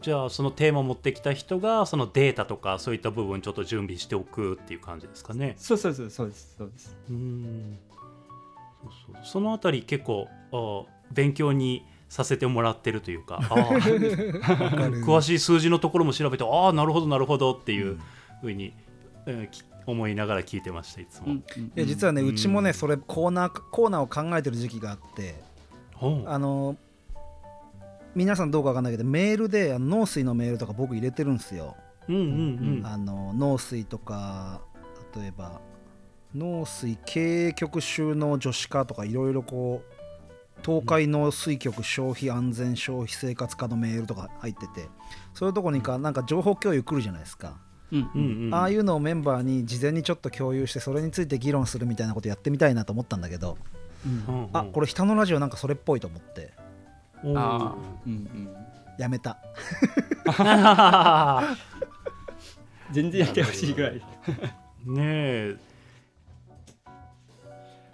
[0.00, 5.54] じゃあそのテーマを持ってきた人がそのデータとかそういった部分ちょっと準備しておくっていう感じですかね。
[5.56, 6.54] そうそうそうそうです。
[6.58, 6.96] そうです。
[7.08, 7.78] うん。
[8.82, 9.24] そうそう。
[9.24, 13.40] そのあたり結構あ勉強にさせてもらってるというか
[15.04, 17.98] 詳しい数字のところも調べてああなるほどなるほどっていう
[18.40, 18.74] ふうに、
[19.26, 21.26] えーき思いながら聞いてましたいつも。
[21.26, 21.64] うんうん。
[21.64, 22.28] いや実はねうん。
[22.28, 25.34] うちもねそれコーナーコーナーを考えてる時期があって
[26.26, 26.76] あの
[28.14, 31.76] 皆さんどうかわかんないけどメールで農水のメールとか僕入れてるんですよ、
[32.08, 34.60] うんうんあの農水とか
[35.16, 35.60] 例えば
[36.34, 39.94] 農水経営局収納女子化とかいろいろこう
[40.64, 44.88] 東海農水局消費安全消費生活課のメールとか入ってて
[45.34, 47.58] そういうとこにかなんか情報共有来るじゃないですか、
[47.92, 48.46] うんうんうん。
[48.46, 53.56] うんああいうのをメンバーに事前にちょっと共有してそれについて議論するみたいなことやってみたいなと思ったんだけど、
[54.06, 54.48] うんうん。
[54.52, 56.52] あこれ人のラジオなんかそれっぽいと思って
[57.36, 58.08] あー。
[58.08, 58.56] うんうん。
[58.98, 59.38] やめた。
[62.92, 63.94] 全然やってほしいぐらい。
[64.86, 65.56] ねえ。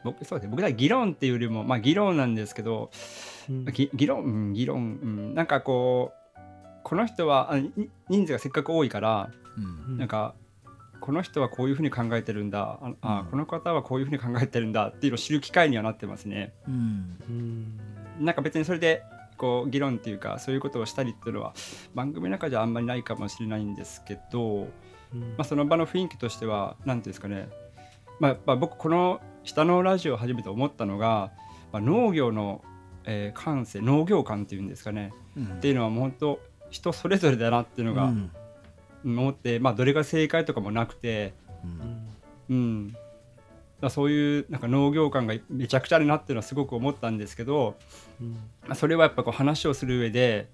[0.04, 0.50] 僕そうですね。
[0.50, 2.90] 僕らは議論っていうよりもまあ議論なんですけど
[3.48, 3.64] うん。
[3.66, 6.40] ぎ議論、うん、議論、うん、なんかこう
[6.82, 9.30] この人はあに人数がせっかく多いから
[9.88, 9.98] うん。
[9.98, 10.34] なんか
[11.00, 12.78] この人はこういうふうに考えてるんだ。
[12.82, 13.26] ああ、うん。
[13.30, 16.52] この方はこういうふうに考えてるんだっていうのを知る機会にはなってますね。
[16.68, 17.16] うん。
[17.28, 17.80] うん。
[18.24, 19.02] なんか別にそれで
[19.40, 21.54] こう議論っていうかそういうことをしたりっていうのは
[21.94, 24.68] 番組の中じゃあんまりないかもしれないんですけど、
[25.14, 25.20] うん。
[25.20, 27.48] まあ、その場の雰囲気としては何ていうんですかね、
[28.18, 31.32] まあ、やっぱ僕この下のラジオを初めて思ったのが、
[31.72, 32.62] まあ、農業の、
[33.04, 35.14] えー感性農業感っていうんですかね。
[35.38, 35.44] うん。
[35.46, 38.30] っていうのはもう本当人それぞれだなっていうのがうん。
[39.02, 41.32] 思って、まあ、どれが正解とかもなくて、
[42.50, 42.94] うん
[43.88, 47.76] そういうなんか農業感がめちゃくちゃあるなっていうのはすごく思ったんですけど、
[48.20, 48.32] うん
[48.66, 50.50] まあ、それはやっぱこう話をする上で、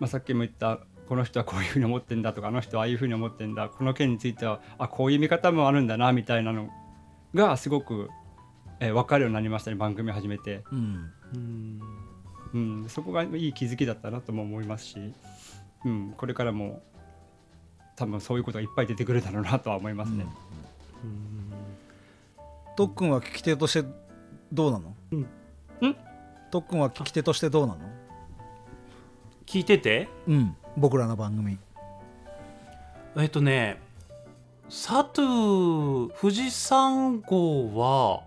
[0.00, 6.68] まあ、さっきも言ったこの人はこういうふうに思ってんだとかあの人はああいうふうに思ってんだこの件についてはあこういう見方もあるんだなみたいなの
[7.34, 8.10] がすごく、
[8.80, 11.10] えー分かるようになりましたね番組始めて、うん。
[11.34, 11.80] うん。
[12.54, 15.12] うん、そこがいい気づきだったなとも思いますし、
[15.84, 16.82] うん、これからも
[17.96, 20.26] 多分そういうことがいっぱい出てくるだろうなとは思いますね。
[21.04, 21.47] うん
[22.78, 23.88] とっくんは聞き手として
[24.52, 24.94] どうなの？
[25.10, 25.20] うん。
[25.20, 25.26] ん？
[26.52, 27.80] とっくんは聞き手としてどうなの？
[29.46, 30.08] 聞いてて？
[30.28, 30.56] うん。
[30.76, 31.58] 僕らの番組。
[33.16, 33.80] えっとね
[34.68, 38.22] サトゥ富士山号は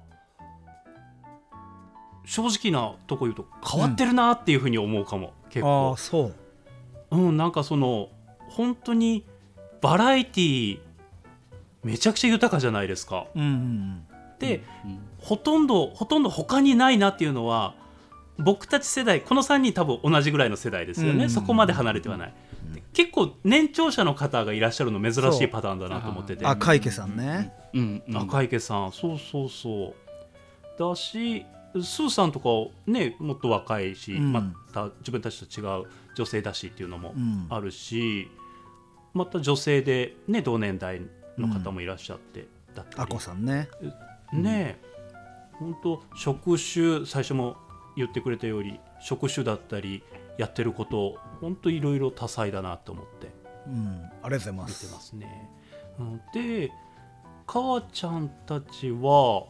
[2.25, 5.93] 正直なとこ言うと変わってるなっていうふうに思うかも、結あ構。
[5.93, 6.35] あそう。
[7.11, 8.09] うんなんかその
[8.49, 9.25] 本当に
[9.79, 10.79] バラエティ
[11.85, 13.27] めちゃくちゃ豊かじゃないですか。
[13.33, 14.10] うんうんで、うん
[15.17, 17.75] ほとんどほとんど他にないなっていうのは
[18.37, 21.29] 僕たち世代この3人多分同じぐらいの世代ですよね、うん。
[21.29, 22.33] そこまで離れてはない、
[22.67, 22.73] うん。
[22.73, 26.45] で結構年長者の方がいらっしゃるの珍しいパターンだなと思ってて。
[26.45, 27.53] あ赤池さんね。
[27.73, 28.03] うん。
[28.07, 28.17] うん。
[28.17, 28.91] 赤池さん。
[28.91, 29.93] そうそうそ
[30.77, 30.79] う。
[30.79, 32.49] だしスーさんとか
[32.85, 34.33] ねもっと若いし、うん。
[34.33, 37.47] また自分たちと違う女性だしっていうのもうん。
[37.49, 38.29] あるし、
[39.13, 41.01] また女性で、ね、同年代
[41.37, 43.03] の方もいらっしゃって、だったり。
[43.03, 43.69] あこさんね
[44.33, 44.91] ねえ。
[45.59, 47.57] 本当職種最初も
[47.95, 50.03] 言ってくれたように職種だったり
[50.37, 53.29] やってること本当いろいろ多彩だなと思って。
[53.67, 54.09] うん。
[54.23, 55.49] ありがとうございま見すてますね。
[55.99, 56.21] うん。
[56.33, 56.71] で
[57.45, 59.45] 母ちゃんたちは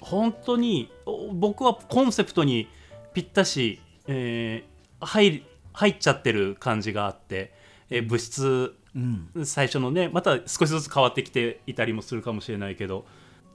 [0.00, 2.68] 本当にお僕はコンセプトに
[3.12, 7.52] ぴったし、えー入り入っちゃってる感じがあって、
[7.90, 9.44] えー物質うん。
[9.44, 13.04] 最初のねまた少しずつ変わってきていたりもするかもしれないけど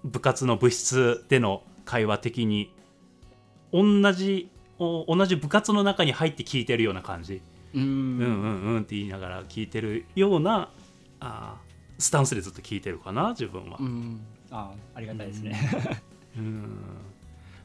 [0.04, 2.74] 部活の部室での会話的に
[3.72, 7.42] 同じお同じ部活の中に入って聞いてるような感じ、
[7.74, 7.82] うん。
[7.82, 10.70] うんうんうんって言いながら聞いてるような
[11.20, 14.20] あースタンスでずっと聞いてるかな自分は、うん。
[14.52, 15.58] あありがたいですね。
[16.38, 16.80] うん。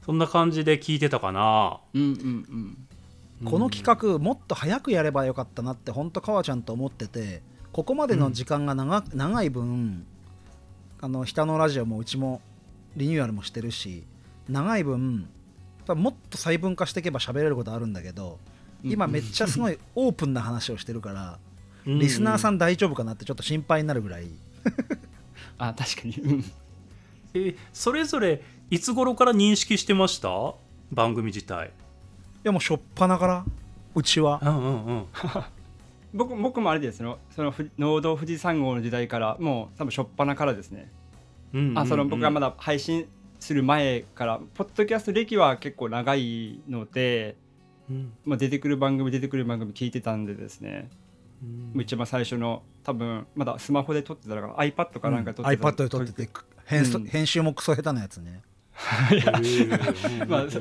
[0.05, 1.81] そんな感じで聞いてたかな。
[1.95, 2.09] うんうん
[3.43, 3.49] うん。
[3.51, 10.07] この企画もっと早くやればよかったなって本当川ちゃんと思っててここまでの時間が長,、長い分
[11.01, 12.41] あの下のラジオもうちも
[12.97, 14.05] リニューアルもしてるし
[14.49, 15.29] 長い分
[15.89, 18.39] もっと細分化していけば喋れることあるんだけど
[18.83, 21.39] 今めっちゃすごいオープンな話をしてるから
[21.87, 21.99] うん。
[21.99, 24.27] リスナーさん大丈夫かなってちょっと心配になるぐらい。
[24.27, 24.31] い
[25.59, 26.15] あ確かに。
[26.21, 26.45] うん。
[27.35, 30.29] えそれぞれいつ頃から認識してました？
[30.93, 31.71] 番組自体。
[32.43, 33.45] やもうしょっぱなから
[33.95, 34.41] うちは。
[34.43, 35.05] うんうんうん
[36.15, 40.91] 僕僕もあれですよそのふ農道富士山号の時代からもう多分初っ端からですね、
[41.53, 43.09] うんうんうんあその僕がまだ配信
[43.41, 47.37] する前からポッドキャスト歴は結構長いので、
[47.91, 48.13] うん。
[48.25, 50.91] まあ、出てくる番組出てくる番組聞いてたんでですね。
[51.75, 51.81] うん。
[51.81, 56.31] 一番最初の多分まだスマホで撮ってたのかな iPad かなんかで撮ってた、iPad で撮ってて
[56.67, 57.05] 編,、うん。
[57.07, 58.43] 編集もクソ下手なやつね。
[60.29, 60.61] まあそ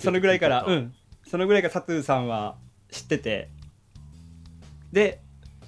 [0.00, 0.94] そのぐらいから、うん、
[1.26, 2.56] そのぐらいからサトゥーさんは
[2.90, 3.50] 知ってて
[4.92, 5.20] で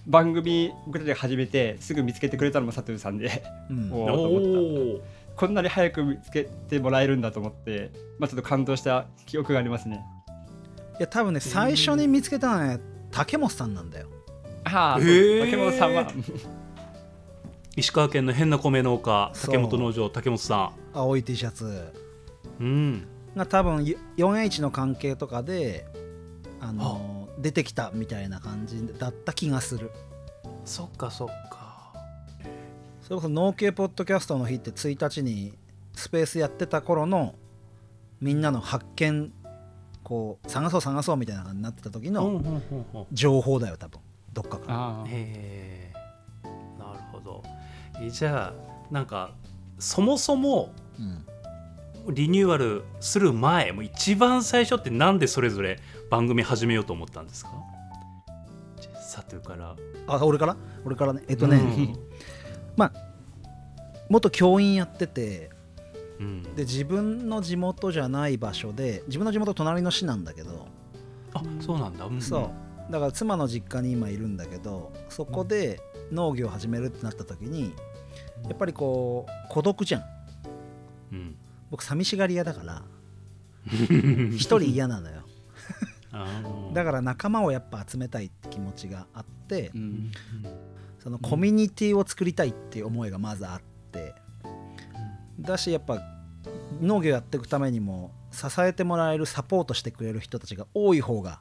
[0.06, 3.42] 番組僕たちが始めてすぐ見つけてくれたのもサトゥーさんで。
[3.70, 3.92] うん。
[3.92, 4.12] おー。
[4.14, 5.04] と思った。
[5.04, 10.04] おこんなに早く見つけてもらえるんだと思って、まあ、ちょっと感動した記憶がありますね。
[10.98, 12.80] いや多分ね最初に見つけたのはね
[13.12, 14.08] 竹本さんなんだよ。
[14.64, 16.10] ああ、竹本さんは。
[17.76, 21.64] 石川県の変な米農家竹本農場竹本さ青い T シャツ。
[22.60, 23.06] んうん。
[23.36, 23.84] が多分
[24.16, 25.86] 4H の関係とかで
[26.60, 29.90] あの出てきたみたいな感じだった気がする。
[30.64, 31.92] そっかそっか。
[33.02, 35.54] それこそ農系ポッドキャストの日って1日に
[35.94, 37.34] スペースやってた頃の
[38.20, 39.32] みんなの発見
[40.02, 42.42] こう探そう探そうみたいな感じになってた時の
[43.12, 44.00] 情報だよ多分。
[44.32, 45.92] どっかからへえ。
[46.78, 47.42] なるほど。
[48.00, 49.32] えじゃあなんか
[49.78, 51.24] そもそもうん
[52.12, 55.78] リニューアルする前もう一番最初ってなんでそれぞれ
[56.10, 57.50] 番組始めようと思ったんですか？
[58.80, 59.76] じゃあサトゥから。
[60.06, 60.56] あ俺から？
[60.84, 61.22] 俺からね。
[61.28, 61.56] えっとね、
[62.76, 62.90] うん
[64.08, 65.50] 元教員やってて
[66.18, 66.42] うん。
[66.54, 70.66] で自分の地元じゃない場所で自分の地元隣の市なんだけど、
[71.34, 72.50] あそうなんだ、うんそ
[72.88, 72.92] う。
[72.92, 75.78] だから妻の実家に今いるんだけどそこで
[76.10, 77.74] 農業を始めるってなった時に
[78.44, 80.02] やっぱりこう孤独じゃん。
[81.12, 81.36] うん
[81.70, 82.82] 僕寂しがり屋だから
[83.66, 85.22] 一人嫌なのよ。
[86.72, 90.12] だから仲間をやっぱ集めたいって気持ちがあってうん。
[90.98, 94.14] そのコミュニティを作りたいっていう思いがまずあって
[95.40, 96.02] だしやっぱ
[96.80, 101.40] 農業やっていくためにも支えてもらえるサポートしてくれる人たちが多い方が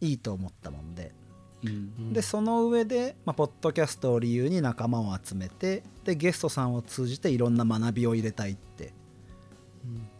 [0.00, 1.14] いいと思ったもんで
[1.62, 2.12] うんうん。
[2.12, 8.92] でその上で、まあ、ポッドキャストを理由に仲間を集めてでゲストさんを通じていろんな学びを入れたいって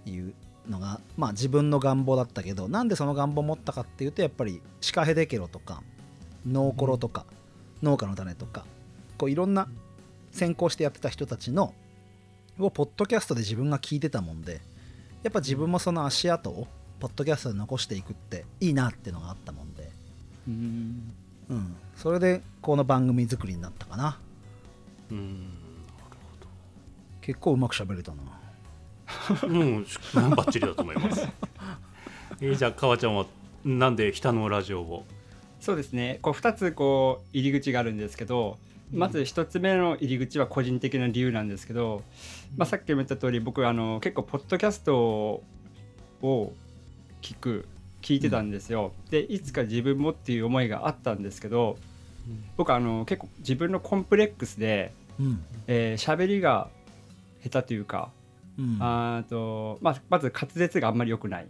[0.07, 0.35] いう
[0.69, 5.83] のが、まあ、自分の願望だったけどなんでその願望を持ったかっていうとやっぱりシカヘデケロとか
[6.47, 7.25] ノーコロとか、
[7.85, 8.65] 農家の種とか
[9.17, 9.69] こういろんな
[10.33, 11.75] 先行してやってた人たちの
[12.59, 14.61] をポッドキャストで自分が聞いてたもんで
[15.23, 16.67] やっぱ自分もその足跡を
[16.99, 19.91] ポッドキャストで残していくっていいなっていうのがあったもんで。
[20.47, 21.13] うん。
[21.51, 24.19] うん、それでこの番組作りになったかな。
[25.11, 25.51] うん。
[27.21, 28.23] 結構うまく喋れたな
[29.45, 29.85] うん、
[30.35, 31.29] バッチリだと思います。
[32.41, 33.27] えーじゃあ、かわちゃんは
[33.65, 35.07] なんで北のラジオを？
[35.61, 36.19] そうですね。
[36.23, 38.59] こう2つこう入り口があるんですけど
[38.93, 42.03] まず1つ目の入り口は個人的な理由なんですけど、
[42.57, 45.43] まあ、さっきも言った通り僕あの結構ポッドキャスト
[46.21, 46.53] を
[47.23, 47.69] 聞く
[48.03, 51.79] 聞いてたんですよ、でいつか自分もっていう思いがあったんですけど
[52.57, 55.45] 僕あの結構自分のコンプレックスでうん。
[55.69, 56.69] えー喋りが
[57.45, 58.22] 下手というか、うん
[58.81, 61.47] あーとまあ、まず滑舌があんまり良くない。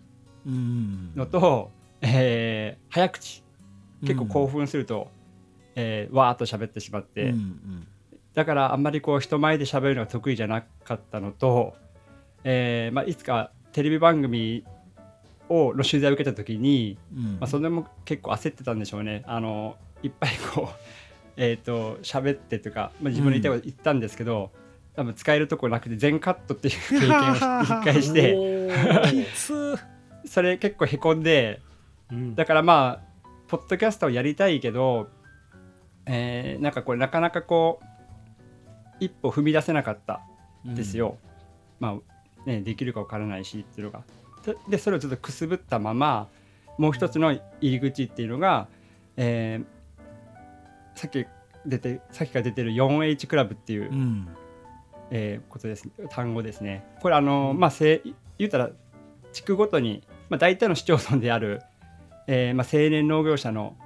[0.46, 1.12] うん。
[1.14, 3.42] のと、えー早口。
[4.02, 5.08] 結構興奮すると、
[5.76, 7.30] えーわーっと喋ってしまって、
[8.34, 11.74] だからあんまりこう人前で喋るのが得意じゃなかったのと、
[12.44, 14.64] えーまあ、いつかテレビ番組
[15.48, 17.22] をの取材を受けた時に、うん。
[17.34, 19.22] まあ、それも結構焦ってたんでしょうね。
[19.26, 20.74] あのいっぱいこう
[21.36, 24.50] えっと喋ってとか、まあ、自分の言いたいこと言ったんですけど、
[24.94, 28.36] 多分使えるとこなくて全カットっていう経験をし一回して
[30.26, 31.60] それ結構へこんで
[32.10, 32.34] うん。
[32.34, 35.08] だからまあポッドキャストをやりたいけど、
[36.06, 37.86] えーなんかこれなかなかこう
[39.00, 40.20] 一歩踏み出せなかった
[40.66, 41.18] んですよ、
[41.80, 41.98] ま
[42.46, 44.04] あねできるかわからないしっていうのが。
[44.44, 46.28] ででそれをちょっとくすぶったまま
[46.78, 48.68] もう一つの入り口っていうのが、
[49.16, 49.64] えー
[50.94, 51.24] さっき
[51.64, 54.28] 出てさっきから出てる 4H クラブっていう、うん
[55.14, 56.84] えーことです単語ですね。
[57.00, 58.02] これあのまあせ
[58.38, 58.70] 言うたら
[59.32, 61.62] 地区ごとに、まあ、大体の市町村である、
[62.26, 63.76] えーまあ、青年農業者の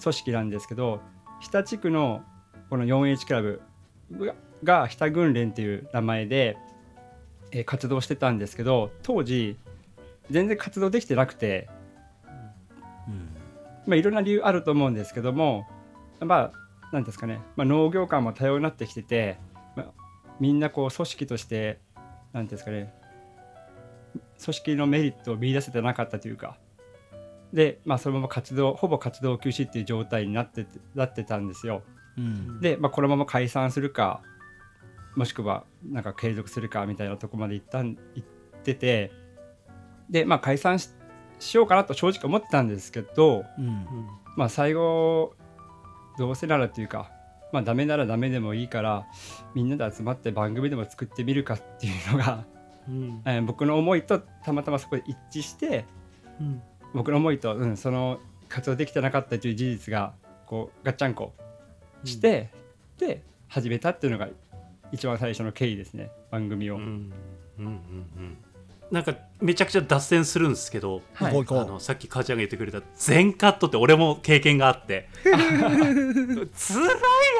[0.00, 1.00] 組織なんですけど
[1.40, 2.22] 日田地区の
[2.70, 3.60] この 4H クラブ
[4.12, 6.56] がが日田軍連っていう名前で、
[7.50, 9.58] えー活動してたんですけど当時
[10.30, 11.68] 全然活動できてなくて、
[13.86, 15.66] まあ、いろんな理由あると思うんですけども
[16.20, 16.60] まあ
[16.92, 19.49] なんですかね、まあ、農業界も多様になってきてて、まあ、
[20.40, 21.78] みんなこう組織として
[22.32, 22.92] なんですかね
[24.42, 26.56] 組織のメリットを見出せてなかったというか
[27.52, 31.82] で、まあ、そのまま活動ほぼ活動休止っていう状態になっててなってたんですよ。
[32.16, 34.22] うんで、まあ、このまま解散するか
[35.16, 39.12] もしくはなんか継続するかみたいなとこまで行ったん行ってて
[40.08, 40.90] で、まあ、解散し
[41.40, 43.86] しようかなと正直思ってたんですけど、うん
[44.36, 45.34] まあ、最後
[46.18, 47.10] どうせならというか、
[47.52, 49.06] まあ、ダメならダメでもいいから
[49.54, 52.44] みんなで集まって番組でも作ってみるかっていうのが、
[52.88, 53.22] うん。
[53.24, 55.84] えー僕の思いとたまたまそこで一致して
[56.40, 56.62] うん。
[56.94, 60.14] 僕の思いと、うん、その活動できてなかったという事実が
[60.46, 61.32] こうガッチャンコ
[62.04, 62.50] して、
[62.98, 64.28] で始めたっていうのが
[64.90, 66.76] 一番最初の経緯ですね番組を。
[66.76, 66.82] うん。
[67.58, 67.66] うん。
[67.66, 67.68] うん。
[67.68, 68.38] うん
[68.90, 71.36] なんかめちゃくちゃ脱線するんですけどはい。
[71.36, 75.08] あのさっき母ちゃんが言ってくれた全カットって俺も経験があって。
[76.54, 76.90] つらい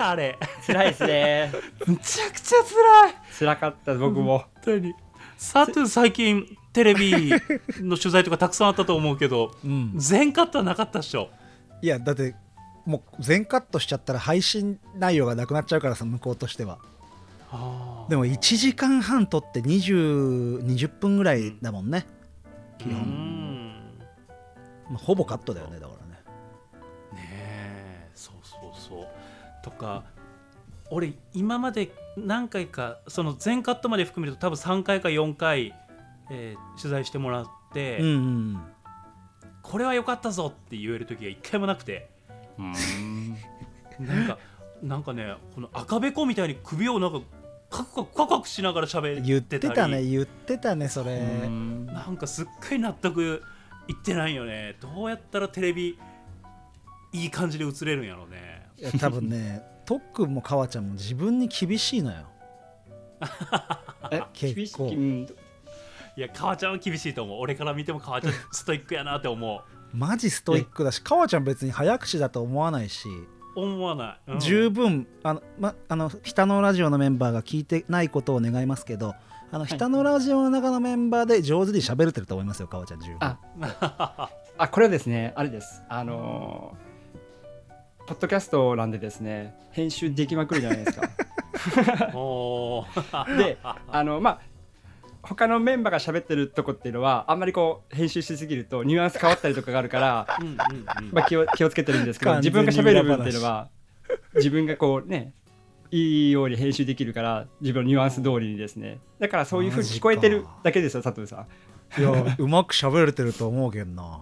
[0.01, 0.39] あれ。
[0.67, 1.53] 辛いですね。
[1.87, 3.15] めちゃくちゃつらい。
[3.39, 4.39] 辛かった僕も。
[4.39, 4.95] 本当に。
[5.37, 7.33] サトゥ最近テレビ
[7.81, 9.93] の取材とかたくさんあったと思うけどうん。
[9.97, 11.31] 全カットはなかったっしょ。
[11.83, 12.35] いやだって
[12.85, 16.79] もう全カットしちゃったら配信内容がなくなっちゃうからさ向こうとしては
[18.09, 22.07] でも1時間半撮って20 20分ぐらいだもんね、
[22.79, 23.99] 基う本、ん。
[24.89, 26.13] まあ、ほぼカットだよねだからね。
[27.15, 29.07] ねえそうそうそう。
[29.63, 30.05] とか
[30.91, 35.75] 俺今まで何回かその全カットまで含めると多分3回か4回、
[36.31, 38.11] えー取材してもらって、うんう
[38.57, 38.61] ん
[39.63, 42.11] これは良かったぞって言える時が一回もなくて。
[44.01, 44.39] なんか
[44.83, 47.21] なんかねこの赤べこみたいに首をなんか
[47.71, 49.23] カクカクカクカクしながら喋ってたり。
[49.23, 51.21] 言ってたね言ってたねそれ。
[51.21, 53.43] なんかすっかり納得
[53.89, 54.77] いってないよね。
[54.81, 55.99] どうやったらテレビ
[57.13, 58.67] いい感じで映れるんやろうね。
[58.77, 62.27] いや多分ねとっくんもかわちゃんも自分に厳しいのよ。
[64.11, 64.89] え 結構。
[64.89, 65.29] 厳しいうん。
[66.17, 67.39] いや川ちゃんは厳しいと思う。
[67.41, 74.41] 俺から見ても川ちゃんストイックやなって思マジストイックだしかわちゃん別に早口だと思わないし、う思わない、うん。
[74.41, 79.15] 十分あの、ま、あの北のラジオのメンバーが聞いてないことを願いますけど
[79.53, 83.17] あの北のラジオの中のメンバーで上手に喋れてると思いますよかわちゃん十分。
[83.21, 83.39] あ
[84.59, 85.83] あこれはですねあれです。
[85.89, 86.91] あのー
[88.11, 91.07] ポッドキャストなんでですね編集できまくるじゃないですか。
[93.39, 94.41] であのまあ
[95.23, 100.57] 他のメンバーが喋ってるとこっていうのはあんまりこう編集しすぎるとニュアンス変わったりとかがあるから、 うんうんうん。
[101.13, 103.69] まあ、気を気をつけてるんですけど自分が喋る分っていうのは
[104.35, 105.33] 自分がこうね
[105.91, 109.01] いいように編集できるから自分のニュアンス通りにですね。
[109.19, 111.47] だからそういうふうに聞こえてるだけですよ佐藤さ
[111.99, 112.01] ん。
[112.01, 114.21] いやうまく喋れてると思うけどな。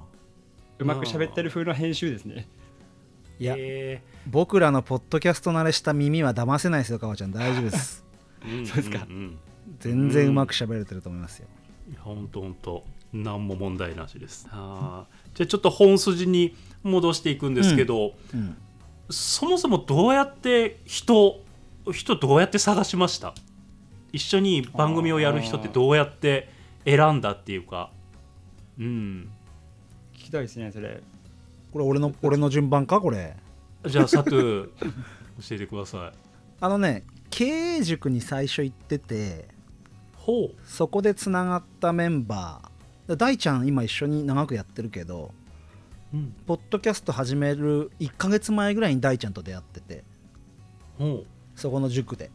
[0.78, 2.48] うまく喋ってる風の編集ですね。
[3.38, 4.02] いやえ。
[4.26, 7.32] 僕らのポッドキャスト慣れした耳は騙せないですよかわちゃん。
[7.32, 8.04] 大丈夫です。
[8.42, 9.04] ー んそうですか。
[9.04, 9.38] んん
[9.80, 11.48] 全然うまく喋れてると思いますよ。
[11.90, 12.84] いやほんとほんと。
[13.10, 14.46] 何も問題なしです。
[14.50, 15.36] あー。
[15.36, 18.56] じゃあちょっと本筋に戻していくんですけど、うん。
[19.08, 21.40] そもそもどうやって人
[21.90, 23.32] 人どうやって探しました？
[24.12, 26.50] 一緒に番組をやる人ってどうやって
[26.84, 27.90] 選んだっていうか。
[28.78, 29.30] うん。
[30.12, 31.00] 聞きたいですねそれ。
[31.72, 33.00] これ俺の俺の順番か？
[33.00, 33.36] これ。
[33.86, 34.70] じゃあサトゥ教
[35.52, 36.18] えてください。
[36.60, 39.48] あのね経営塾に最初行ってて
[40.28, 43.16] ほそこでつながったメンバー。
[43.16, 45.32] 大ちゃん今一緒に長くやってるけど
[46.12, 50.04] う、うん、ポッドキャスト始める1ヶ月前ぐらいに大ちゃんと出会ってて
[50.98, 51.26] ほう。
[51.56, 52.30] そこの塾で。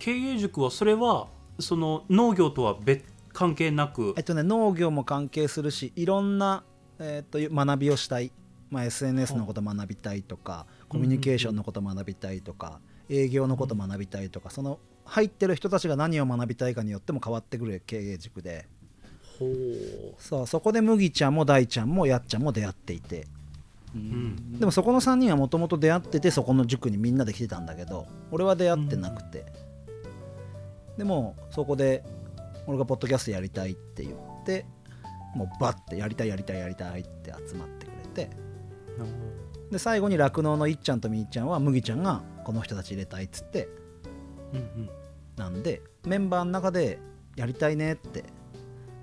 [0.00, 1.28] 経営塾はそれは
[1.60, 4.12] その農業とは別関係なく？
[4.16, 6.64] えっとね農業も関係するしいろんな、
[6.98, 8.32] えっと学びをしたい、
[8.70, 18.66] まあ、SNS のこと学びたいとかコミュニケーションのこと学びたいとか営業のこと学びたいとかその入ってる人たちが何を学びたいかによっても変わってくる経営塾で。
[19.38, 20.14] ほう。
[20.18, 23.26] そうそこで麦ちゃんも大ちゃんもやっちゃんも出会っていて。
[23.94, 24.58] うん。
[24.58, 29.44] でもそこの3人はもともと出会っててそこの塾にみんなで来てたんだけど俺は出会ってなくて、
[30.96, 32.02] でもそこで
[32.66, 34.64] 俺がポッドキャストやりたいって言って
[35.34, 38.30] もうバッてやりたいやりたいやりたいって集まってくれて
[39.70, 43.68] で最後に酪農のいっちゃんとみーちゃんは麦ちゃんがこの人たち入れたいっつって
[44.52, 44.90] うんうん
[45.36, 47.00] なんでメンバーの中で
[47.36, 48.24] やりたいねって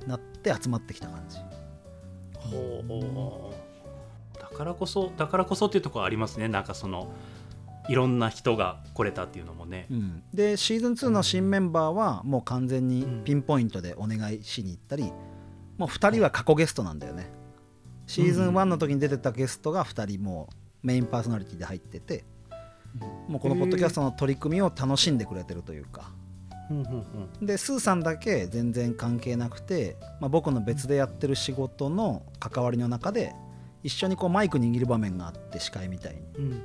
[0.07, 1.37] なって集まってきた感じ。
[2.39, 2.91] ほう
[4.61, 6.47] からこそだからこそっていうところありますね。
[6.47, 7.11] なんかその
[7.89, 9.87] いろんな人が来れたっていうのもね。
[9.89, 15.11] う、ん、でシーズン2の新メンバーはもう完全にピンポイントでお願いしに行ったり、
[15.77, 17.31] もう2人は過去ゲストなんだよね
[18.11, 20.55] シーズン1の時に出てたゲストが2人もう
[20.85, 22.25] メインパーソナリティで入ってて
[23.29, 26.11] もうこのポッドキャストの取り組みを楽しんでくれてるというか。
[26.69, 27.45] うんうんうん。
[27.45, 33.33] でスーさんだけ全然関係なくて、まあ、僕の別でやってる仕事の関わりの中で
[33.81, 36.19] 一緒にこうマイク握る場面があって司会みたいに。
[36.35, 36.61] うん。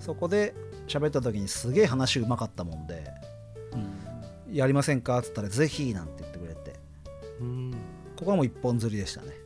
[0.00, 0.52] そこで
[0.88, 3.04] 喋った時にすげえ話うまかったもんで
[4.50, 6.74] 「やりませんか?」っつったら「ぜひ」なんて言ってくれて。
[7.40, 7.70] うん。
[8.16, 9.41] ここはもう一本釣りでしたね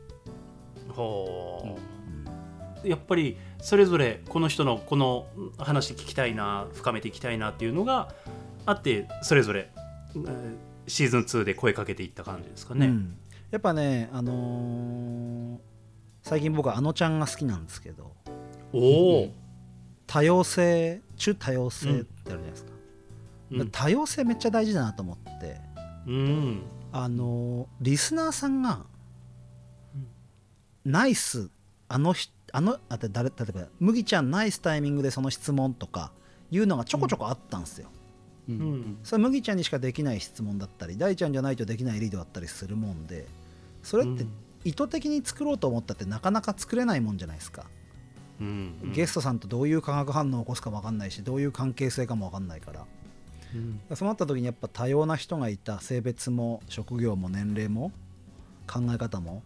[0.97, 1.79] ほ
[2.85, 2.89] う。
[2.89, 5.27] やっぱりそれぞれこの人のこの
[5.59, 8.15] 話聞きたいな深めていきたいなっていうのが
[8.65, 9.71] あってそれぞれ
[10.15, 10.57] えー
[10.89, 12.87] シーズン2で声かけていった感じですかね。
[12.87, 13.17] うん。
[13.51, 15.59] やっぱねあのー
[16.23, 18.13] 最近僕はあのちゃんが好きなんですけど。
[18.73, 19.33] おお、
[20.09, 22.73] 多様性中多様性ってあるじゃないですか、
[23.53, 23.71] うん。
[23.71, 25.61] 多様性めっちゃ大事だなと思って。
[26.09, 26.63] うん。
[26.93, 28.87] あのリスナーさんが、
[30.87, 31.51] ナイス
[31.89, 36.13] あのひあのあて誰例えば麦ちゃんナイスタイミングでその質問とか
[36.53, 37.89] いうのがちょこちょこあったんですよ、
[38.49, 38.59] ううん。
[38.59, 43.27] んそれ麦ちゃんにしかできない質問だったり大ちゃんじゃないとできないリードだったりするもんで
[43.83, 44.31] それってうん。
[44.65, 47.67] 意図的に作ろうと思ったってなかなか作れないもんじゃないですか、
[48.41, 48.75] うん。
[48.85, 48.93] うん。
[48.93, 52.87] ゲストさんとどういう化学反応を起こすかも分かんないしどういう関係性かも分かんないから。
[53.55, 53.81] うん。
[53.97, 57.91] そうなった時にやっぱ多様な人がいた性別も職業も年齢も
[58.69, 59.43] 考え方も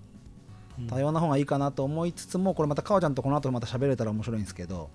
[0.88, 4.90] 多様な方がいいかなと思いつつもこれまた川ちゃんとこの後また喋れたら面白いんですけど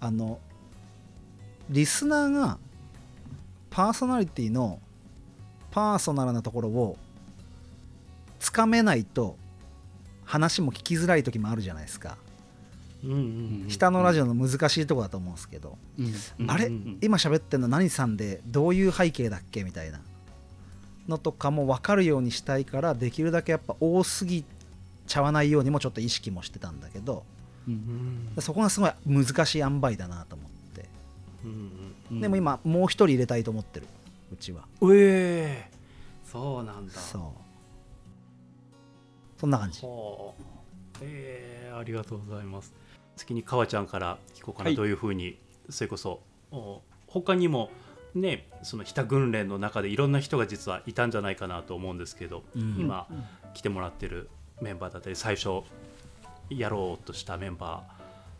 [0.00, 0.38] あの
[1.70, 2.58] リスナーが
[3.70, 4.80] パーソナリティの
[5.70, 6.96] パーソナルなところを
[8.38, 9.36] つかめないと
[10.24, 12.16] 話も聞きづらい時もあるじゃないですか。
[13.02, 13.14] うんう
[13.66, 15.76] ん下のラジオの難しいところだと思うんですけど、
[16.38, 20.00] うんあれ、うん今喋ってんの何さんでどういう背景だっけみたいな
[21.08, 24.44] のとかも分かるようにしたいからできるだけやっぱ多すぎ
[25.06, 27.24] ちゃわないようにもちょっと意識もしてたんだけど
[27.68, 28.32] うん。
[28.40, 30.88] そこがすごい難しい塩梅だなと思って、
[31.44, 33.86] うんでも今もう一人入れたいと思ってる。
[34.32, 34.64] うちは。
[34.80, 35.74] うんええ
[36.24, 36.92] そうなんだ。
[36.92, 37.22] そう。
[39.40, 39.80] そんな感じ。
[39.82, 40.44] はあ
[41.00, 42.74] ええありがとうございます。
[43.16, 44.76] 次に川ちゃんから聞こうかな、はい。
[44.76, 45.38] どういうふうに
[45.70, 47.70] それこそお他にも
[48.14, 52.76] ねその日田訓練の中でいろんな人が実はいたんじゃないかなと思うんですけど、うん。
[52.78, 53.06] 今
[53.54, 54.28] 来てもらってる
[54.64, 55.62] メンバーだったり最初
[56.48, 57.84] やろうとしたメンバ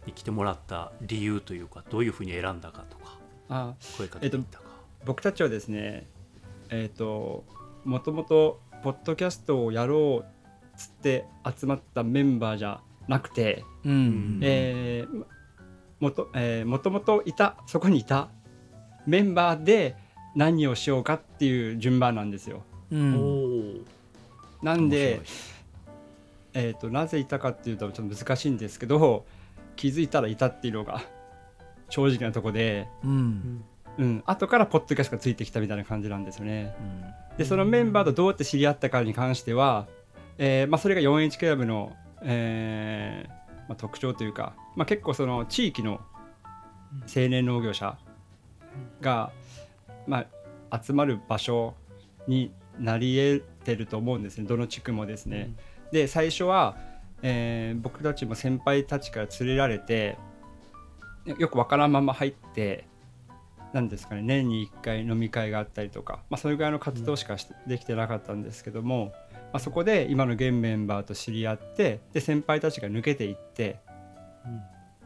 [0.05, 3.19] ーに来てもらった理由というかどういうふうに選んだかとか
[3.49, 4.65] あ声かけていったか、
[5.05, 6.07] 僕たちはですね
[6.71, 7.45] えっ、と
[7.85, 14.41] もともとポッドキャストをやろうっつって集まったメンバーじゃなくて、うん。
[14.43, 15.25] えー
[16.01, 18.29] もとえーもともといたそこにいた
[19.07, 19.97] メンバーで
[20.35, 22.63] 何をしようかっていう順番なんですよ。
[22.91, 23.87] うん。
[24.63, 25.21] なんで、
[26.55, 29.27] えー、となぜいたかっていうとちょっと難しいんですけど
[29.77, 31.03] 気づいたらいたっていうのが
[31.89, 33.65] 正直なとこで、うん。
[33.97, 36.75] うん、後からポッドキャストがついてきたみたいな感じなんですよね。
[36.81, 37.37] うん。
[37.37, 39.87] でそのメンバーとどうやって知り合ったかに関しては、
[40.39, 41.93] えーまあ、それが 4H クラブの、
[42.23, 43.29] えー
[43.69, 46.01] まあ、特徴というか、まあ、結構その地域の
[47.03, 47.97] 青年農業者
[49.01, 49.33] が、
[50.07, 50.25] ま
[50.71, 51.75] あ、集まる場所
[52.27, 54.45] になり得てると思うんですね。
[54.45, 55.55] どの地区もですね。
[55.95, 56.77] で最初は、
[57.23, 60.19] えー僕たちも先輩たちから連れられて
[61.39, 62.89] よくわからんまま入って
[63.73, 73.79] なんですかね年に1回飲み会があったりとか、まあ、それぐらいの活動しかしできてなかったんですけども、まあ、そこで今の現メンバーと知り合ってで先輩たちが抜けていって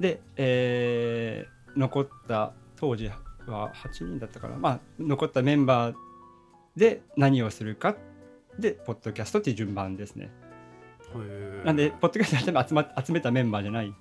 [0.01, 3.09] で、えー残った当時
[3.47, 5.95] は8人だったから、まあ、残ったメンバー
[6.77, 7.95] で何をするか
[8.59, 10.31] でポッドキャストっていう順番ですね。
[11.65, 13.95] なんでポッドキャストやっても集ま集めたメンバーじゃない。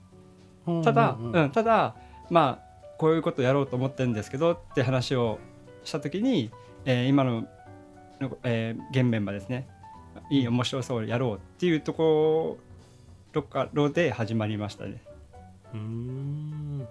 [0.83, 1.49] ただ、うんうん。
[1.51, 1.95] ただ
[2.29, 5.39] まあこういうことやろうと思ってるんですけどって話を
[5.83, 6.51] した時に、
[6.85, 7.47] えー今の、
[8.19, 9.67] のえー現メンバーですね。
[10.29, 12.57] いい面白そうやろうっていうとこ
[13.31, 15.01] ろからで始まりましたね。
[15.73, 16.87] うーん。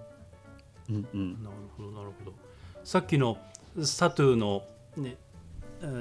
[0.89, 1.43] うんうん。
[1.43, 2.33] なるほどなるほど。
[2.83, 3.37] さっきの
[3.83, 4.63] サトゥーの、
[4.95, 5.17] ね、えー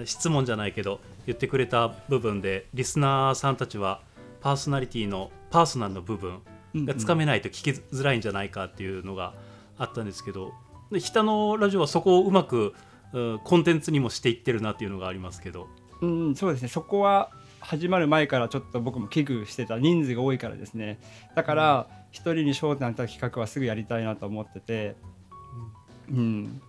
[0.04, 4.00] 質問じゃないけど言ってくれた部分でリスナーさんたちは
[4.40, 6.40] パーソナリティのパーソナルの部分
[6.74, 9.34] がつかめないと聞きづらいんじゃないかっていうのが
[9.78, 10.52] あったんですけど
[10.90, 12.74] で北のラジオはそこをうまく
[13.12, 15.68] うんコンテンツにもしていってるなっていうのがありますけど。
[16.02, 16.68] うん、そうですね。
[16.68, 20.98] そこは始まる前からちょっと僕も危惧してた人数が多いからですね。
[21.34, 24.96] だから一人に焦点当てた企画はすぐやりたいなと思ってて、
[26.10, 26.60] うん、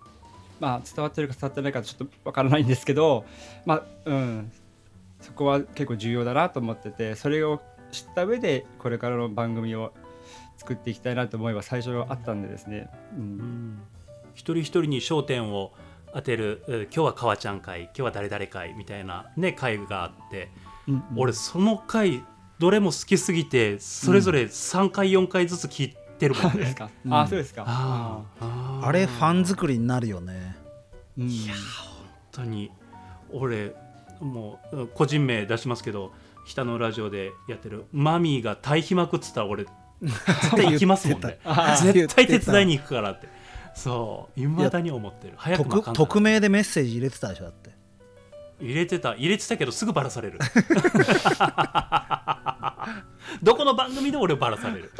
[0.60, 3.24] まあ伝わってるか伝わってないかちょっとわからないんですけど
[3.64, 4.52] まあうん。
[5.20, 9.92] そこは結構重要だなと思っててそれを知った上でこれからの番組を
[10.58, 13.38] 作っていきたいなと思いは最初はあったんでですね、う、うん。
[13.38, 13.82] ん
[14.34, 15.72] 一人一人に焦点を
[16.14, 20.50] 当てるえー今日は川ちゃん会今日は誰々会みたいなね会があって、
[20.86, 22.22] うん俺その回
[22.58, 26.50] どれも好きすぎてそれぞれ3回4回ずつ聞いてるもんね。
[26.52, 26.74] そうです。
[26.74, 27.14] か、うん。
[27.14, 30.56] あそうですかあれファン本作りになるよね。
[31.16, 31.30] うん
[32.32, 32.70] 当に。
[33.30, 33.74] 俺
[34.20, 36.12] もううん個人名出しますけど
[36.46, 39.66] 北のラジオでやってるマミーが対比幕っつったら俺
[40.02, 41.38] 絶対行きますもんね。
[41.82, 43.28] 絶対手伝いに行くからって。
[43.74, 45.34] そういまだに思ってる。
[45.36, 47.77] 早く匿名でメッセージ入れてたでしょだって
[48.60, 50.38] 入れてた入れてたけどすぐバラされる。
[53.42, 54.90] どこの番組で俺バラされる。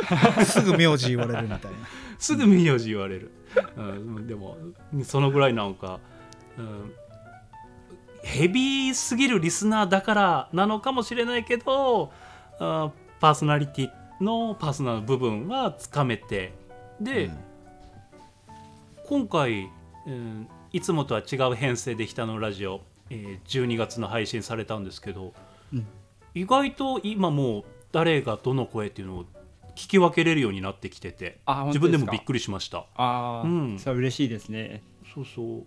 [0.44, 1.78] すぐ名字言われるみたいな。
[2.18, 3.30] すぐ名字言われる、
[3.76, 4.56] うん、でも
[5.04, 6.00] そのぐらいなんか、
[6.59, 6.92] うん、
[8.22, 12.12] ヘビーすぎるリスナーだからなのかもしれないけど
[12.59, 12.90] あ
[13.20, 13.90] パーソナリティ
[14.20, 16.52] のパーソナル部分はつかめて。
[17.00, 17.38] で、うん。
[19.06, 19.70] 今回、
[20.06, 25.32] うん、いつもとは違う編成で北のラジオ、えー12月の配信されたんですけど、
[25.72, 25.86] うん。
[26.34, 29.24] 意外と今もう誰がどの声っていうのを
[29.74, 32.86] 聞き分けれるようになってきててあ自分でもびっりくりしました。
[32.96, 33.78] ああ、うん。
[33.78, 34.82] それは嬉しいですね。
[35.14, 35.64] そうそう。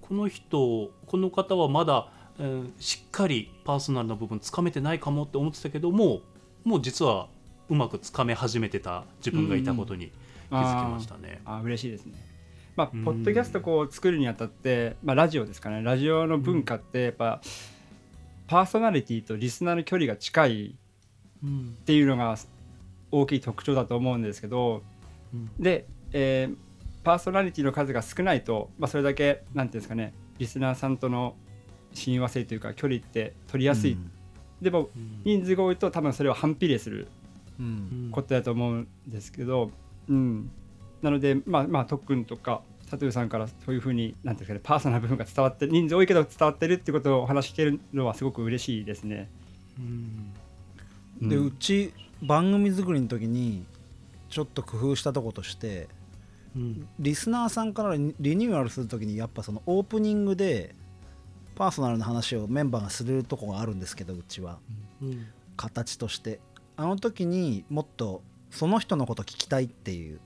[0.00, 2.08] この人この方はまだ、
[2.38, 6.20] うんしっかりパーソナルな部分つかめてないかもって思ってたけども
[6.64, 7.28] もう実は
[7.70, 10.12] うまくつかめ始めてた自分がいたことに
[10.50, 11.40] 気づきましたね。
[11.46, 12.14] あー嬉しいですね
[12.76, 13.04] まあうん。
[13.04, 15.82] ポッドキャストこう作るにあたって、まあ、ラジオですかね。
[15.82, 17.40] ラジオの文化ってやっぱ、
[18.46, 20.76] パーソナリティとリスナーの距離が近い
[21.42, 22.36] うんっていうのが
[23.10, 24.82] 大きい特徴だと思うんですけど
[25.34, 25.50] うん。
[25.58, 26.56] で、えー
[27.02, 31.36] パーソナリティの数が少ないと、まあ、それだけなんていうんですかねリスナーさんとの
[31.92, 34.10] 親和性というか距離って取りやすい、うん。
[34.60, 35.22] でもうん。
[35.24, 37.06] 人数が多いと多分それを反比例する
[37.60, 38.08] うん。
[38.10, 39.70] ことだと思うんですけど、
[40.08, 40.50] うん、
[41.02, 49.28] なのでまあまあ特訓とか佐藤さんからそういうふうになんていうんですかねパーソナル部分が伝わって人数多いけど伝わってるってことをお話聞けるのはすごく嬉しいですね。
[49.78, 49.82] う
[51.24, 51.28] ん。
[51.28, 51.92] でうち
[52.22, 53.64] 番組作りの時に
[54.28, 55.88] ちょっと工夫したとことして
[56.54, 56.88] うん。
[56.98, 60.74] リスナーさんからリリニューアルする時にやっぱそのオープニングで
[61.56, 64.58] パーソナルな話をメンバーがするとこがあるんですけどうちは。
[65.02, 65.26] うん。
[65.56, 66.40] 形として。
[66.78, 70.20] あの時にもっとその人のこと聞きたいっていう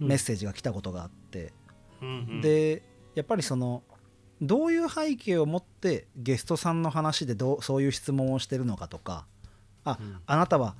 [0.00, 1.52] メッセージが来たことがあって、
[2.02, 2.82] うんで
[3.14, 3.82] やっぱりその
[4.40, 9.26] どういう背景を持ってゲストさんの話でどうそういう質問をしてるのかとか
[9.84, 10.16] あ、うん。
[10.26, 10.76] あなたは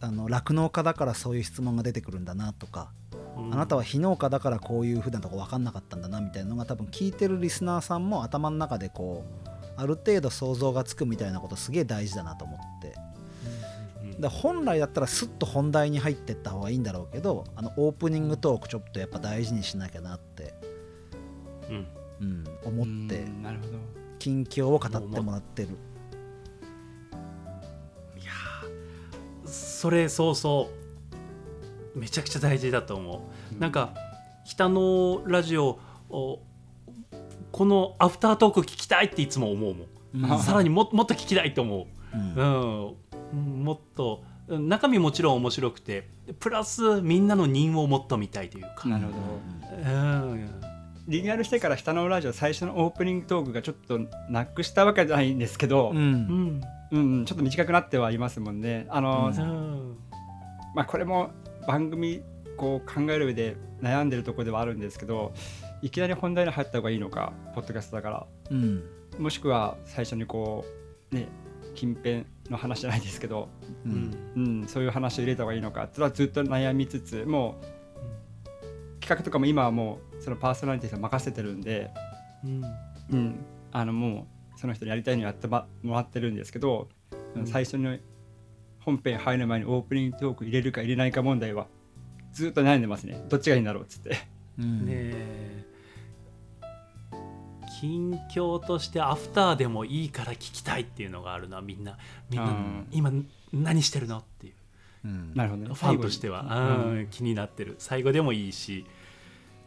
[0.00, 2.90] あの酪農家だからそういう質問が出てくるんだなとか、
[3.36, 3.54] うん。
[3.54, 12.94] あなたは非農家だからこういうふうなとこ分かんなかったんだなみたいなのが多分聞いてるリスナーさんも頭の中でこうある程度想像がつくみたいなことすげえ大事だなと思って。
[13.12, 13.17] うん
[14.18, 20.54] で本来だったらスッと本題に入ってった方がいいんだろうけどあのオープニングトークちょっとやっぱ大事にしなきゃなって、
[21.70, 21.86] うん。
[22.20, 23.72] うん、思ってうんなるほど。
[24.18, 25.68] 近況を語ってもらってる。
[29.78, 30.70] それそうそ
[31.94, 31.98] う。
[31.98, 33.94] めちゃくちゃ大事だと思う、なんか
[34.44, 35.78] 北のラジオ
[36.10, 36.42] を
[37.50, 39.84] このアフタートーク聞きたいっていつも思うも
[40.28, 40.40] ん、うん。
[40.40, 42.16] さらにももっと聞きたいと思う。
[42.16, 42.34] ん。
[42.34, 42.96] う、うん、
[43.34, 46.08] もっとうん中身もちろん面白くて
[46.40, 49.18] プラスみんなの任をもっと見たいというか、なるほど。
[49.90, 49.94] う
[50.34, 50.50] ん。
[51.06, 53.98] リニューアルしてから下のラジオ最初のオープニングトークがちょっと
[54.28, 55.96] なくしたわけじゃないんですけど、うん。
[55.96, 56.60] うん。
[56.90, 58.86] うんちょっと短くなってはいますもんね。
[58.90, 59.42] あの、うん。
[59.42, 59.96] うん
[60.74, 61.30] まあ、これも
[61.66, 62.22] 番組
[62.56, 65.32] こう考える上で悩んでるところではあるんですけど
[65.82, 68.26] いきなり本題に入った方がいいのかポッドキャストだから。
[68.50, 68.84] うん。
[69.18, 70.64] もしくは最初にこ
[71.10, 71.28] うね
[71.74, 73.48] 近辺の話じゃないですけど、
[73.84, 73.94] ううん。
[73.94, 75.88] んうん、そういう話を入れた方がいいのか。
[75.92, 81.90] それはずっと悩みつつもう企画とかも今はもうそのパーソナリティさん任せてるんで、
[82.44, 82.64] うん。
[83.10, 84.26] うん、あのも
[84.56, 86.88] うその人にやりたいのやってもらってるんですけど、
[87.34, 87.46] うん。
[87.46, 88.00] 最初に
[88.80, 91.66] 本編入る前にオープニングトーク入れるか入れないか問題は
[92.32, 93.24] ずっと悩んでますね。
[93.28, 94.16] どっちがいいんだろうっつって。
[94.58, 95.67] うんねえ
[97.80, 101.96] 近況としてアフターでもいいから聞きたいっていうのがあるなみんな。
[102.28, 102.88] みんなうん。
[102.90, 103.12] 今
[103.52, 104.52] 何してるのっていう。
[105.04, 105.74] うんなるほどね。
[105.74, 106.42] ファンとしては、
[106.88, 107.08] うん。
[107.08, 107.76] 気になってる。
[107.78, 108.84] 最後でもいいし。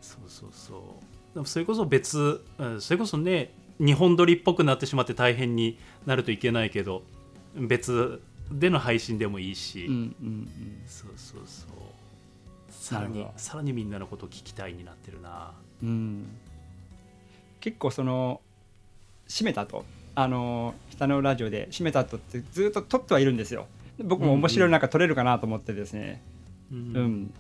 [0.02, 1.34] そうそうそう。
[1.34, 2.82] でもそれこそ別うん。
[2.82, 7.04] それこそね日本撮りっぽくなってしまって大変になるといけないけど
[7.56, 10.48] 別での配信でもいいし、うんうん
[10.86, 11.70] そうそうそう。
[12.70, 15.54] さらにさらにみんなのことを聞きたいになってるな。
[15.82, 16.26] うんうん
[17.62, 18.42] 結構その
[19.28, 19.86] 閉めたと。
[20.14, 23.68] あの下のラジオで閉めたとってずっと撮ってはいるんですよ。
[24.04, 26.22] 僕も面白いなんか撮れるかなと思ってですね。
[26.70, 26.94] ううん。
[26.94, 27.34] ん、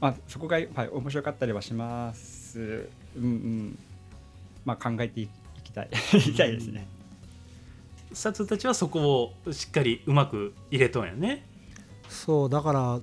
[0.00, 2.88] まあそこが、はい、面白かったりはします。
[3.16, 3.78] うんうん。
[4.64, 5.28] まあ考えてい
[5.62, 5.88] きたい。
[6.14, 6.88] いきたいですね。
[8.12, 11.46] サツたちはそこをしっかりうまく入れとんやね。
[12.08, 13.00] そうだから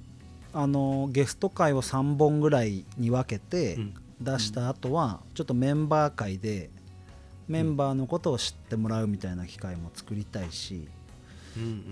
[0.54, 6.69] あのゲスト会を3本ぐらいに分けてうん出した後はちょっとメンバー会で
[7.47, 10.88] メンバーのことを知ってもらうみたいな機会も作りたいし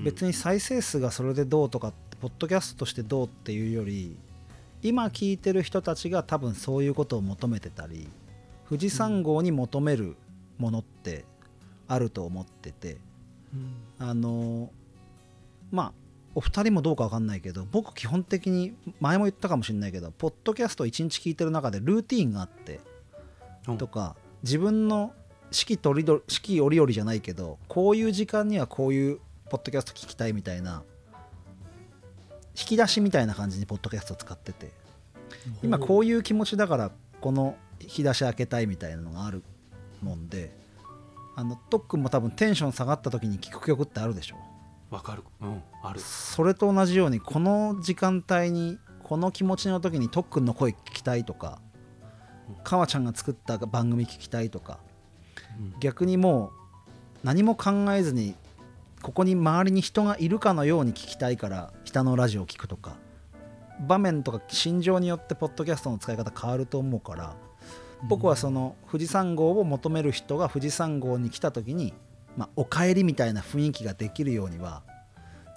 [0.03, 4.15] 別に再生数がそれでどうとかってポッドキャストとしてどうっていうより
[4.81, 8.07] 今聞いてる人たちが多分そういうことを求めてたり
[8.69, 10.15] 富士山号に求める
[10.57, 11.25] ものって
[11.87, 12.97] あると思ってて
[13.53, 14.07] うん。
[14.07, 14.71] あの
[15.71, 15.93] まあ
[16.39, 22.79] お二人もどうか分かんないけど僕基本的に前も言ったかもしれないけどポッドキャスト1日聞いてる中でルーティーンがあって
[23.67, 23.77] うん。
[23.77, 25.11] とか自分の
[25.51, 29.19] 四季とりど四季折々じゃないけどこういう時間にはこういう
[29.49, 30.83] ポッドキャスト聞きたいみたいな
[32.57, 34.71] 引き出しみたいな感じにポッドキャスト使ってて
[35.61, 39.43] 今こういう気持ちだからこの引き出し開けたいみたいなのがある
[40.01, 40.55] もんで
[41.35, 44.37] あのとっくんも多分テンション下がった時に聴く曲ってあるでしょ
[44.89, 45.23] わかる。
[45.41, 45.99] うんある。
[45.99, 51.59] それと同じようにこの時間帯にこの気持ちの時にとっくんの声聞きたいとか
[52.63, 54.79] かわちゃんが作った番組聞きたいとか
[55.79, 56.79] 逆にもう
[57.23, 58.35] 何も考えずに
[59.01, 62.97] ここに周りに人がいるかのように聞きたいから下のラジオを聞くとか
[63.87, 67.35] 場面とか心情によってポッドキャストの使い方変わると思うから
[68.03, 71.93] 僕はその富士山号を求める人が富士山号に来た時に、
[72.39, 74.81] まあ、お帰りみたいな雰囲気ができるようには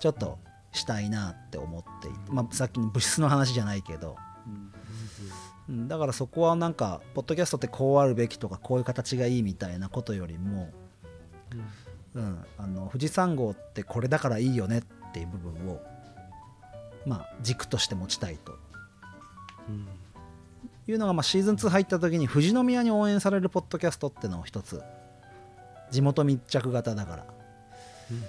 [0.00, 0.40] ちょっと
[0.72, 4.16] したいなって思っていて、まあ、さっきの物質の話じゃないけど、
[5.68, 5.86] うん。
[5.86, 10.72] だからそこはなんかポッドキャストってこうあるべきとかこういう形がいいみたいなことよりも、
[12.16, 15.80] うん、あの富士山号ってこれだからいいよねっていう部分を
[17.06, 18.58] まあ軸として持ちたいと。
[19.68, 19.86] うん。
[20.88, 24.82] いうのがまあシーズン2入った時に富士宮に応援されるポッドキャストってのを一つ
[25.92, 27.26] 地元密着型だから。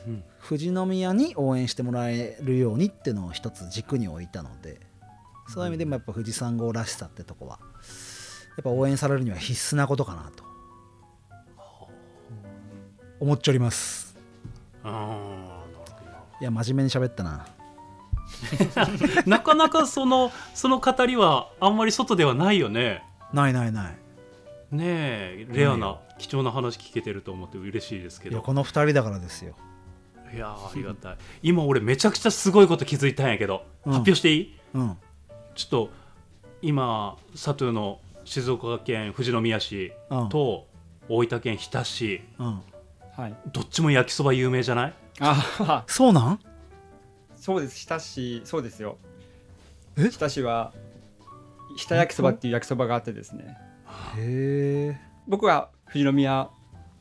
[0.07, 4.79] うん富士宮に応援してもらえるようにっていうのを一つ軸に置いたので
[5.47, 10.43] そういう意味でもやっぱ富士山号らしさってとこはやっぱ応援されるには必須なことかなと。
[13.19, 14.17] 思っております。
[14.83, 15.17] あーなる
[15.73, 16.11] ほど。
[16.11, 17.45] ないや真面目に喋ったな。
[19.25, 23.01] なかなかそのその語りはあんまり外ではないよね。
[23.31, 23.97] ないないない。
[24.71, 28.35] ねえレアな貴重な話聞けてると思って嬉しいですけど。
[28.35, 29.55] いやこの2人だからですよ。
[30.33, 31.17] いやーありがたい。
[31.41, 33.91] 今俺めちゃくちゃすごいこと気づいたんやけど、うん。
[33.91, 34.55] 発表していい？
[34.73, 34.97] うん。
[35.53, 35.89] ちょっと
[36.61, 40.29] 今佐藤の静岡県富士宮市うん。
[40.29, 40.65] と
[41.09, 42.21] 大分県日田市。
[42.39, 42.61] うん。
[43.17, 43.35] はい。
[43.51, 44.93] どっちも焼きそば有名じゃない？
[45.19, 46.39] あそうなん？
[47.35, 48.97] そうです日田市そうですよ。
[49.97, 50.09] え？
[50.09, 50.71] 日田市は
[51.75, 53.57] 日田焼きそばっていう焼きそばがあってですね。
[54.17, 56.49] へえ僕は富士宮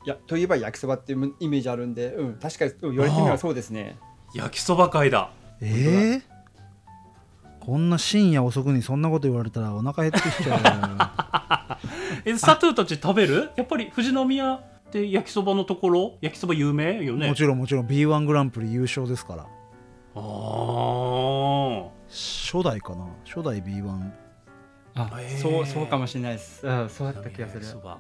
[0.05, 3.97] やといえば焼きそばっていうイメージあるんで、うん、確かに、うん言われてみればそうですね。
[4.35, 5.31] 焼きそば会だ。
[5.61, 6.23] えー、
[7.61, 11.79] こんな深夜遅くにそんなこと言われたらお腹減ってきちゃ
[12.25, 13.51] え佐藤たち食べる？
[13.57, 16.19] やっぱり富士宮って焼きそばのところ？
[16.21, 17.29] 焼きそば有名よう、ね。
[17.29, 17.87] もちろんもちろん。
[17.87, 19.47] B1 グランプリ優勝ですから。
[20.15, 21.89] あー。
[22.09, 23.07] 初代かな？
[23.25, 24.11] 初代 B1
[24.95, 25.39] あへー。
[25.39, 27.65] そうそうかもしれないです、うん、そうだった気がする。
[27.65, 27.99] 焼きそば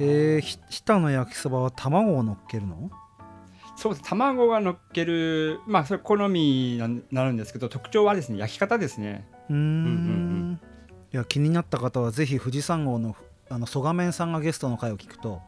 [0.00, 2.90] えー、ひ日田の焼きそばは卵を乗っけるの？
[3.76, 4.08] そうです。
[4.08, 5.60] 卵が乗っける。
[5.66, 9.26] まあそれ好みになるんですけど特徴はですね焼き方ですね。
[9.48, 9.58] うーん。
[9.58, 10.60] うんうん
[11.12, 13.16] いや気になった方はぜひ富士山号の
[13.48, 15.40] あの曽我面さんがゲストの回を聞くと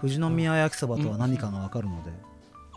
[0.00, 2.12] 富士宮焼きそばとは何かが分かるので、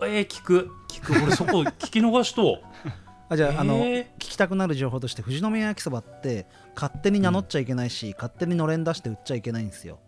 [0.01, 0.71] えー、聞く。
[0.89, 1.13] 聞く。
[1.23, 2.61] 俺そこ聞き逃しと
[3.29, 4.03] あじゃあ,、あのえー。
[4.15, 9.99] 聞きたくなる情報として富士宮焼きそばって勝手に名乗っちゃいけないし、勝手にのれん出して売っちゃいけないんですよ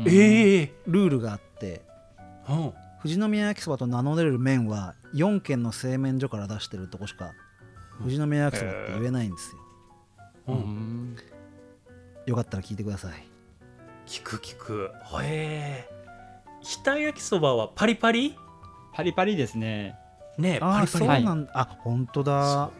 [0.00, 0.74] ええ。
[0.86, 1.82] ルールがあって
[2.48, 2.72] うん。
[3.02, 7.32] 富士宮焼きそばと名乗れる麺は4軒の製麺所から出してるとこしか
[7.98, 9.58] 富士宮焼きそばって言えないんですよ、
[10.48, 10.58] ううん。
[11.14, 11.16] ん
[12.26, 13.12] よかったら聞いてください。
[14.06, 14.90] 聞く聞く。
[15.22, 15.90] へえ。
[16.60, 18.36] 日田焼きそばはパリパリ？
[18.92, 19.96] パリパリですね。
[20.38, 21.32] ねえああそうパリパリ。
[21.32, 22.70] はいなんだ、あ本当だ。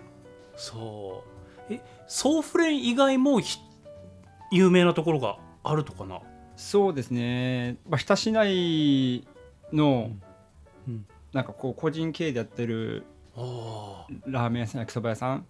[0.56, 1.24] そ
[1.68, 1.72] う。
[1.72, 3.58] えソーフレン以外もひ
[4.52, 6.20] 有名なところがあるとかな？
[6.56, 9.26] そうですね、まあ、日田市内
[9.72, 10.10] の、
[11.32, 13.04] なんかこう個人経営でやってる
[14.26, 15.46] ラーメン屋さん焼きそば屋さん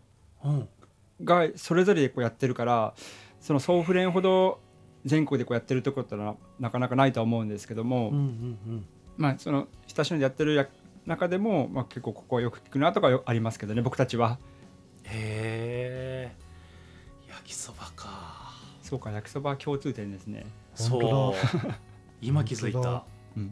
[1.24, 2.94] がそれぞれでこうやってるから
[3.40, 4.60] その総フレンほど
[5.04, 8.86] 全国でこうやってるところってのはなかなかないと思うんですけども、うんうん
[9.16, 10.66] まあその親しいのでやってるや
[11.04, 14.38] 中でも、まあ、結構ここはよく聞くなとかありますけどね僕たちは。
[15.04, 16.36] へえ
[17.28, 18.31] 焼きそばか。
[18.92, 20.44] そうか焼きそばは共通点ですね。
[20.74, 21.00] そう。
[21.00, 21.34] 本
[22.20, 22.98] 今気づい本当だ。
[22.98, 23.04] た
[23.38, 23.50] うん。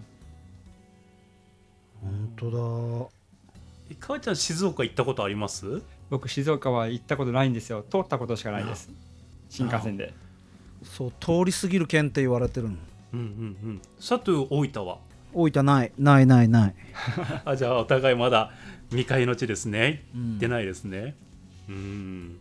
[2.02, 3.10] 本当
[3.90, 5.80] えかわちゃん静岡行ったことあります？
[6.10, 7.82] 僕静岡は行ったことないんですよ。
[7.90, 8.90] 通ったことしかないです。
[9.48, 10.08] 新幹線で。
[10.08, 10.12] だ
[10.82, 12.76] そう通り過ぎる県って言われてるの。
[13.14, 13.26] うんうんう
[13.72, 13.80] ん。
[13.96, 14.98] 佐藤大分は？
[15.32, 15.92] 大分ない。
[15.98, 16.74] ないないない、
[17.46, 18.50] あじゃあお互いまだ
[18.90, 20.04] 未開の地ですね。
[20.14, 20.30] うん。
[20.32, 21.16] 行ってないですね。
[21.66, 22.38] うん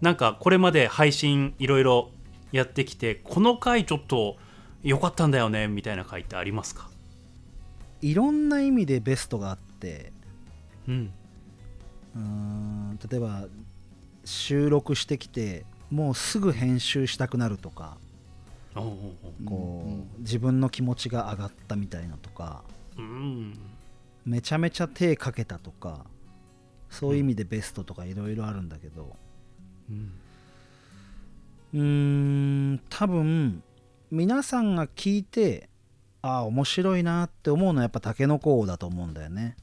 [0.00, 2.10] なんかこれまで配信いろいろ
[2.52, 4.36] やってきてこの回ちょっと
[4.82, 6.88] 良かったんだよねみたいな回ってありますか？
[8.00, 10.12] いろんな意味でベストがあって。
[10.88, 11.12] うん。
[12.16, 13.44] うーん例えば
[14.24, 17.98] 収録してきてもうすぐ編集したくなるとか。
[18.74, 22.64] こう、うん自分の気持ちが上がったみたいなとか。
[22.96, 23.58] うん。
[24.24, 26.06] めちゃめちゃ手かけたとか。
[26.88, 29.14] そういう意味でベストとかいろいろあるんだけど
[29.90, 30.12] うん。
[31.72, 33.62] うーん多分
[34.10, 35.68] 皆さんが聞いて
[36.22, 39.56] ああ面白いなって思うのはやっぱタケノコ王だと思うんだよね。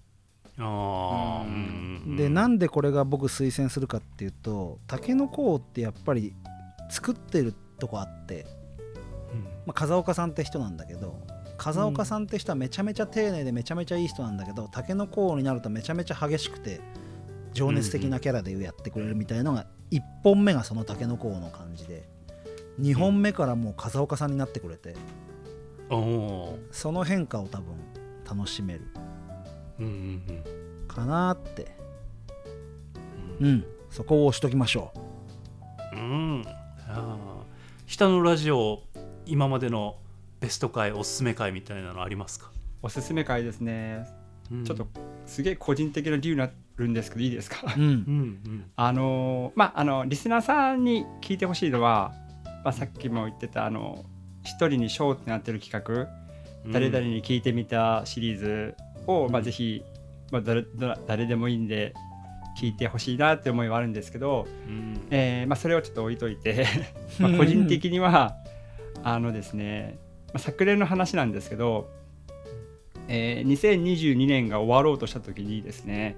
[0.59, 6.33] ああううんでなんでこれが僕推薦するかっていうとタケノコ王ってやっぱり
[6.89, 8.47] 作ってるとこあって、
[9.67, 11.19] まあ、風岡さんって人なんだけど
[11.57, 16.81] 風岡さんって人はめちゃめちゃ丁寧でめちゃめちゃいい人なんだけどタケノコ王になるとめちゃめちゃ激しくて
[17.53, 22.07] 情熱的なキャラでやってくれるみたいのが1本目がそのタケノコ王の感じで
[22.79, 24.95] 2本目からもう風岡さんになってくれて
[26.71, 27.75] その変化を多分
[28.29, 29.07] 楽しめるー
[29.79, 30.87] うんうんうん。
[30.87, 31.75] かなって。
[33.39, 33.65] うん。
[33.89, 34.91] そこを押しときましょ
[35.93, 35.95] う。
[35.95, 36.43] ん。
[36.87, 37.47] あー。
[37.85, 38.81] 下のラジオ
[39.25, 39.97] 今までの
[40.39, 44.07] ベスト回おすすめ回みたいなのありますか、おすすめ会ですね。
[44.51, 44.65] うん。
[44.65, 44.87] ちょっと
[45.25, 47.73] すげえ個人的な理由になるんですけどいいですか？
[47.75, 47.85] う、 うん。
[47.85, 47.93] うんう
[48.49, 48.65] ん。
[48.75, 52.13] あのーまああのリスナーさんに聞いてほしいのは、
[52.63, 54.05] まあ、さっきも言ってたあの
[54.43, 56.07] 一人にショーってなってる企画、
[56.71, 58.75] 誰々に聞いてみたシリーズ
[59.07, 59.83] を、まあ、ぜひ、
[60.31, 61.93] まあ、誰誰誰でもいいんで
[62.59, 65.07] 聞いてほしいなって思いはあるんですけど、うん。
[65.11, 66.65] えーまあ、それをちょっと置いといて
[67.19, 68.35] まあ個人的には
[69.03, 69.97] あのですね、
[70.27, 71.89] まあ、昨年の話なんですけど、
[73.07, 76.15] えー2022年が終わろうとした時にですね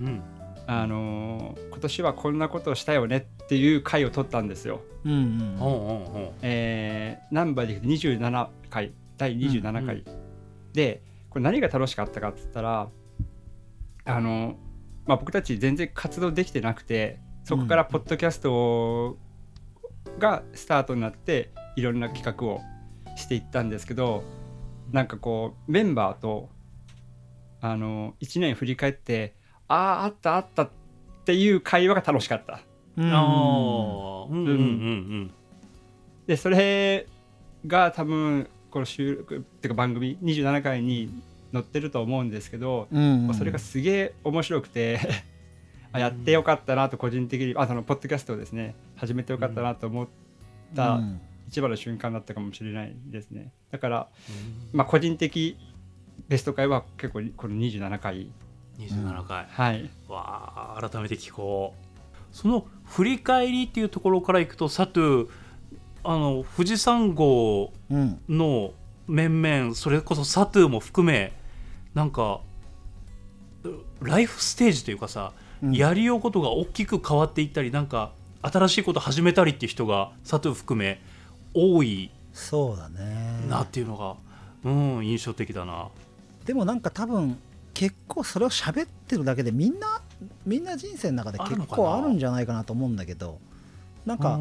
[0.00, 0.22] うん。
[0.66, 4.80] あのー今年はこんなことをしたよねっていう回を取ったんですよ。
[5.04, 10.04] うんうんほうほうほえーナンバーで言うと27回第27回、うん
[10.72, 12.88] でこれ何が楽しかったかって言ったら
[14.04, 14.56] あの、
[15.06, 19.18] まあ、僕たち全然活動できてなくてそこからポッドキャスト
[20.18, 22.60] がスタートになっていろんな企画を
[23.16, 24.22] していったんですけど
[24.92, 26.48] なんかこうメンバーと
[27.60, 29.34] あの1年振り返って
[29.68, 30.70] あああったあったっ
[31.24, 32.60] ていう会話が楽しかった。
[32.96, 33.12] うん。
[33.12, 35.30] ああうんうんうん。
[36.26, 37.06] でそれ
[37.66, 41.10] が多分この収録っていうか番組27回に
[41.52, 43.34] 載ってると思うんですけど、うんうん。
[43.34, 45.00] それがすげえ面白くて
[45.92, 50.08] あやってよかったなと個人的にあそのポッドキャストをですね始めてよかったなと思っ
[50.74, 51.20] たうん。
[51.48, 53.52] 一番の瞬間だったかもしれないですね。
[53.70, 54.08] だから、
[54.72, 55.56] まあ、個人的
[56.28, 58.30] ベスト回は結構この27回
[58.78, 59.90] 27回、はい。
[60.08, 62.36] わあ改めて聞こう。
[62.36, 65.28] その振り返りっていうところからいくとサトゥ
[66.04, 68.20] あの富士山号うん。
[68.28, 68.72] の
[69.06, 71.32] 面々それこそサトゥも含め
[71.94, 72.40] なんか
[73.64, 75.72] うライフステージというかさ、うん。
[75.72, 78.12] やりようことが大きく変わっていったりなんか
[78.42, 81.00] 新しいこと始めたりっていう人がサトゥ含め
[81.54, 83.44] 多いそうだね。
[83.48, 84.14] なっていうのが、
[84.64, 84.70] う
[85.00, 85.88] ん印象的だな。
[86.44, 87.36] でもなんか多分
[87.78, 90.02] 結構それを喋ってるだけでみんな
[90.44, 93.38] みんな人生の中で結構あるんじゃないかなと思うんだけど
[94.04, 94.36] なんか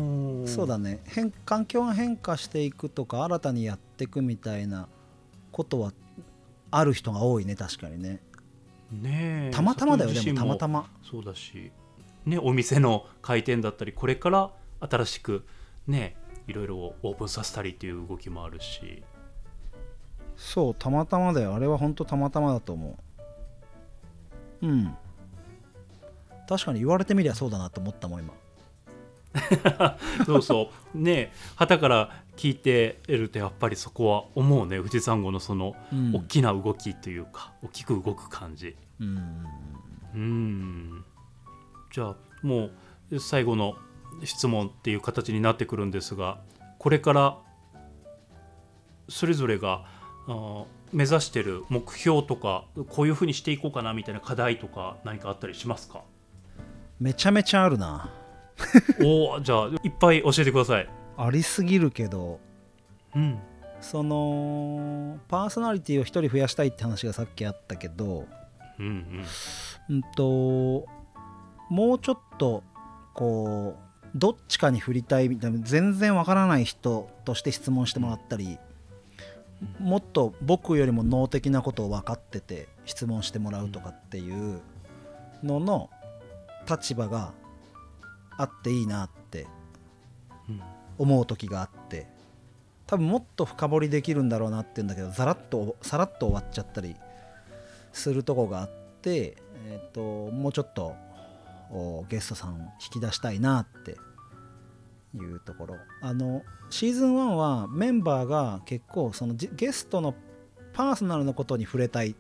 [0.52, 1.02] そうだね。
[1.06, 4.88] 変環境が変化していくとか新たにやっていくみたいな
[5.52, 5.94] ことは
[6.72, 8.22] ある人が多いね確かにね。
[8.92, 9.52] ねえ。
[9.54, 10.90] たまたまだよでもたまたま。
[11.04, 11.72] そうだし、
[12.26, 15.46] ね、お店の開店だったりこれから新しく
[15.86, 16.16] ね
[16.48, 19.04] いろいろオープンさせたりっていう動きもあるし。
[20.36, 21.54] そうたまたまだよ。
[21.54, 23.07] あれは本当たまたまだと思う
[24.62, 24.96] うん。
[26.48, 28.34] 確かに言われてみりゃそうだなと思ったもん今。
[30.26, 30.98] そうそう。
[30.98, 34.78] ね旗から聞いてるとやっぱりそこは思うね。
[34.78, 36.16] 富士山号のそのうん。
[36.16, 38.76] 大きな動きというか、大きく動く感じ。
[39.00, 39.46] うん。
[40.14, 41.06] うん。
[41.92, 42.70] じゃあも
[43.12, 43.76] う最後の
[44.24, 46.40] 質問っていう形になってくるんですが
[46.80, 47.38] これから
[49.10, 49.86] それぞれが
[50.94, 56.02] 目指してる目標とかこういうふうにしていこうかなみたいな課題とか何かあったりしますか？
[57.00, 58.10] めちゃめちゃあるな。
[59.04, 60.90] おおじゃあいっぱい教えてください。
[61.18, 62.40] ありすぎるけど
[63.16, 63.40] うん。
[63.80, 68.26] そのパーソナリティを一人増やしたいって話がさっきあったけど
[68.80, 69.24] うん。
[69.90, 70.86] うんと
[71.70, 72.64] もうちょっと
[73.14, 78.58] こうどっちかに振りたいみたいな全然わからない人として質問してもらったり
[79.80, 84.62] もっと僕よりも脳的なことを分かってて質問してもらうとかっていう
[85.44, 85.90] のの
[86.70, 87.34] 立場が
[88.38, 89.48] あっていいなって
[90.98, 92.08] 思う時があって
[92.86, 96.96] 多分もっと深掘りできるんだろうなっていうんだけどざらっとさらっと終わっちゃったり
[97.92, 98.70] するとこがあっ
[99.02, 100.96] て、えー、ともうちょっと
[102.10, 103.98] ゲストさん引き出したいなって
[105.18, 105.76] いうところ。
[106.02, 110.14] あのシーズン1はメンバーが結構そのゲストの
[110.74, 112.16] パーソナルのことに触れたい。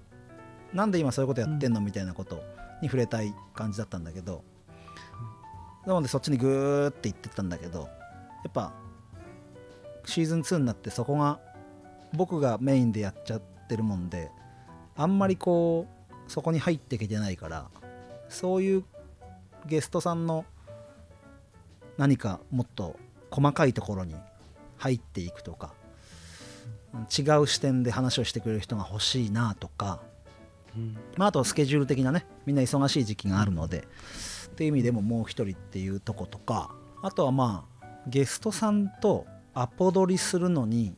[0.73, 2.41] なんで今そういうことやってんのみたいなこと
[2.81, 4.43] に触れたい感じだったんだけど。
[5.85, 7.89] なのでそっちにグーって言ってったんだけど。
[8.43, 8.73] やっぱ
[10.05, 11.39] シーズン2になってそこが
[12.13, 14.31] 僕がメインでやっちゃってるもんで
[14.95, 17.69] あんまりこうそこに入っていけてないから
[18.29, 18.85] そういう
[19.65, 20.45] ゲストさんの
[21.97, 22.97] 何かもっと
[23.31, 24.15] 細かいところに
[24.77, 25.73] 入っていくとか
[27.05, 29.99] 違う視点で話をしてくれる人が欲しいなとか、
[30.75, 30.97] うん。
[31.15, 33.87] まあ、あとスケジュール的なねみんな忙しい時期があるので
[34.47, 36.71] っていう意味でももう一人っていうとことか
[37.03, 40.95] あとはまあゲストさんとアポ取りするのに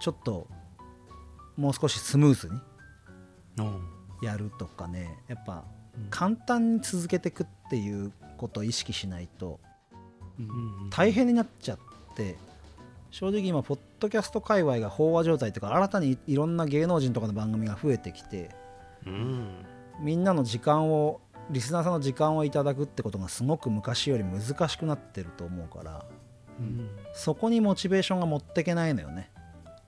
[0.00, 0.46] ちょっと
[1.56, 2.60] もう少しスムーズに
[3.58, 3.80] うん。
[4.22, 5.18] やるとかね。
[5.28, 5.64] やっぱ
[5.96, 6.06] うん。
[6.10, 9.75] 簡単に続けていくっていうことを意識しないとうん
[10.90, 11.78] 大変になっちゃっ
[12.14, 12.36] て
[13.10, 18.50] 正直今ポッドキャスト界隈が飽和状態というか新たにいろんな芸能人とかの番組が増えてきて
[19.06, 19.64] うん。
[20.00, 21.20] みんなの時間を
[21.50, 26.04] リスナーさんの時間をいただくってことがすごく昔より難しくなってると思うから
[26.58, 26.90] うん。
[27.14, 29.30] そこにモチベーションが持ってけないのよね。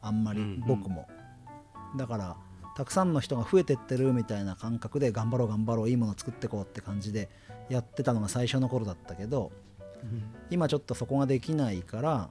[0.01, 0.61] あんまりうん。
[0.67, 1.09] 僕も、
[1.97, 2.37] だから
[2.77, 7.29] たくさんの人が増えてってるみたいな感覚で頑張ろう頑張ろういいもの作ってこうって感じで
[7.69, 9.51] やってたのが最初の頃だったけど
[10.51, 12.31] 今ちょっとそこができないから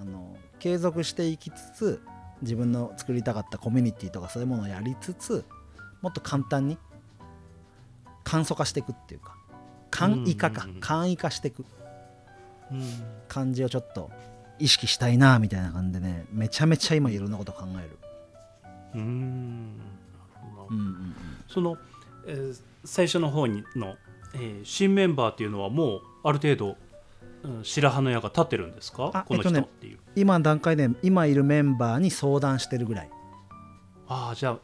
[0.00, 2.02] あの継続していきつつ
[2.42, 5.44] 自分の作りたかったコミュニティとかそういうものをやりつつ
[6.02, 6.78] もっと簡単に
[8.24, 9.36] 簡素化していくっていうか
[9.90, 11.64] 簡易化か簡易化していく。
[12.72, 12.82] うん。
[13.28, 14.10] 感じをちょっと
[14.58, 17.98] 意識したいなみたいな感じでねめちゃめちゃ今いろんなこと考える、
[18.94, 19.00] うん。
[19.00, 19.10] うん
[20.70, 21.14] うんうん、
[21.48, 21.76] その、
[22.26, 23.96] えー最初の方にの、
[24.34, 26.76] えー新メンバーっていうのはもうある程度、うん、
[27.62, 29.10] 白羽の矢が立ってるんですか？
[29.12, 33.10] あこのえっとね人っていう、今の段階で今いるメンバーに相談してるぐらい。
[34.08, 34.58] ああじゃあ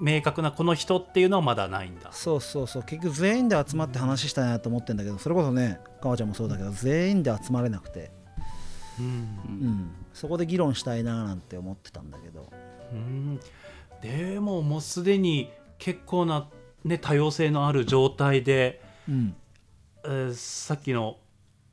[0.00, 2.10] 明確なこの人っていうのはまだないんだ。
[2.12, 2.82] そうそうそう。
[2.84, 8.10] 結局全員で集まって話したいなと思ってんだけどそれこそねかわちゃんもそうだけど全員で集まれなくて、
[8.98, 9.06] うん。
[9.06, 9.08] う
[9.50, 12.48] ん、そこで議論したいななんて思ってたんだけど。
[12.92, 13.40] うん。
[14.00, 16.48] でももうすでに結構な、
[16.84, 19.36] ね、多様性のある状態で、うん。
[20.04, 21.16] えーさっきの、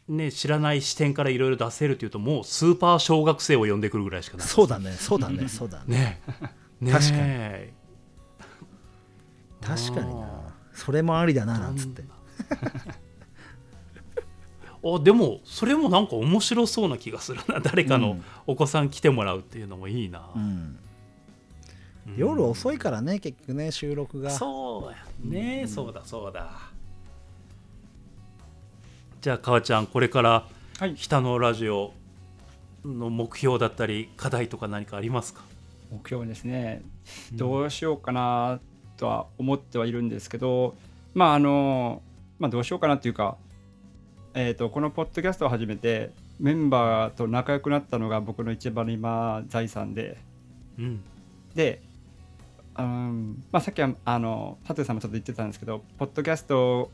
[0.07, 4.47] ね、知らない視点からいろいろ出せるっていうともうスーパー小学生を呼んでくるぐらいしかない。
[4.47, 4.91] そうだね。
[4.91, 5.47] そうだね。
[5.47, 6.21] そうだね。
[6.79, 6.91] ね。
[6.91, 6.91] ね。
[6.91, 7.23] 確かに。
[7.23, 7.29] に
[9.61, 10.53] 確かにな。
[10.73, 12.03] それもありだななんつって。
[14.87, 17.59] あでもそれもなんか面白そうな気がするな。
[17.59, 18.23] 誰かのうん。
[18.45, 20.77] お子さん来てもらうっていうのもいいな、うん。
[22.07, 22.15] うん。
[22.15, 24.29] 夜遅いからね結局ね収録が。
[24.29, 24.97] そうや。
[25.39, 26.74] ね、そうだそうだ
[29.25, 30.45] じゃあ川ちゃんこれから
[30.77, 30.93] はい。
[30.93, 31.93] 北のラジオ
[32.85, 35.41] の目標だったり課題とか何かありますか？
[35.91, 36.83] 目標ですね。
[37.33, 38.59] どうしようかな
[38.97, 40.75] とは思ってはいるんですけど
[41.15, 42.03] まああの
[42.37, 43.35] まあどうしようかなっていうか
[44.35, 50.19] えー、とこのポッドキャストを始めてメンバーと仲良くなったのが僕の一番今財産で。
[50.77, 51.03] うん。
[51.55, 51.81] で、
[52.77, 56.91] うんまあ、さっきはあの佐藤さんもちょっと言ってたんですけどポッドキャスト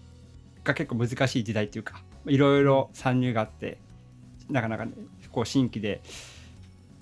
[0.64, 3.78] が結構難しい時代っていうかいろいろ参入があって
[4.50, 4.92] なかなか、ね、
[5.32, 6.02] こう新規で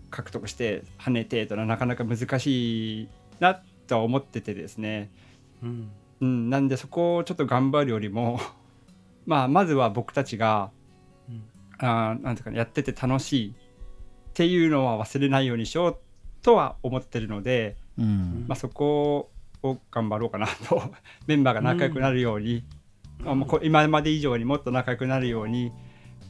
[0.09, 3.09] 獲得して跳ねてというのはなかなか難しい
[3.39, 5.09] なとは思っててですね、
[5.63, 5.91] うん。
[6.21, 8.39] うん、なんでそこをちょっと頑張るよりも
[9.25, 10.71] まあまずは僕たちが
[11.29, 11.43] うん。
[11.77, 13.53] あーなんていうかねやってて楽しいっ
[14.33, 15.97] ていうのは忘れないようにしよう
[16.41, 18.45] とは思ってるので、うん。
[18.47, 20.81] まあ、そこを頑張ろうかなと。
[21.27, 22.63] メンバーが仲良くなるように、
[23.25, 25.71] あもうこ今まで以上にもっと仲良くなるように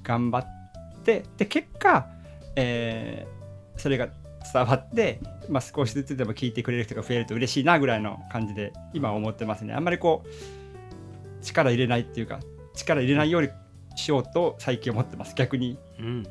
[0.04, 2.08] 頑張ってで結果、
[2.56, 3.40] えー
[3.80, 4.10] それが
[4.54, 9.74] 伝わって、まあ、少しずつでも聞いてくれる人が増えると嬉しいなぐらいの感じで今は思ってますね。
[9.74, 12.40] あんまりこう力入れないっていうか
[12.76, 13.50] 力入れないように
[13.96, 15.34] しようと最近思ってます。
[15.36, 16.06] 逆に、うん。
[16.06, 16.24] うん、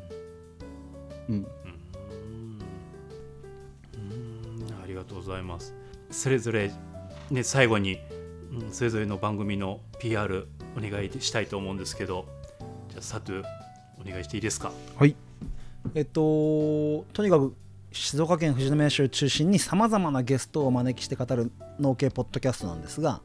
[1.28, 1.46] うん。
[3.94, 4.82] うん。
[4.82, 5.74] ありがとうございます。
[6.10, 6.70] それぞれ
[7.30, 7.98] ね最後に、
[8.52, 12.26] うん、それぞれの番組の PR お願いしたいと思うんですけど
[12.88, 13.42] じゃあサトゥ
[14.00, 14.72] お願いしていいですか？
[14.96, 15.14] はい。
[15.94, 17.54] えっととにかく
[17.92, 23.22] 静岡県富士宮市を中心にさまざまなゲストをお招きして語る農系ポッドキャストなんですが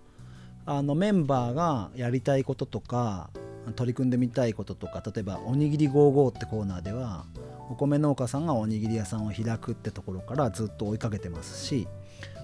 [0.66, 3.30] あのメンバーがやりたいこととか
[3.76, 7.26] 取り組んでみたいこととか例えば「おにぎり55」ってコーナーでは
[7.70, 11.88] お米農家さんがおにぎり屋さんを開くってところからずっと追いかけてますし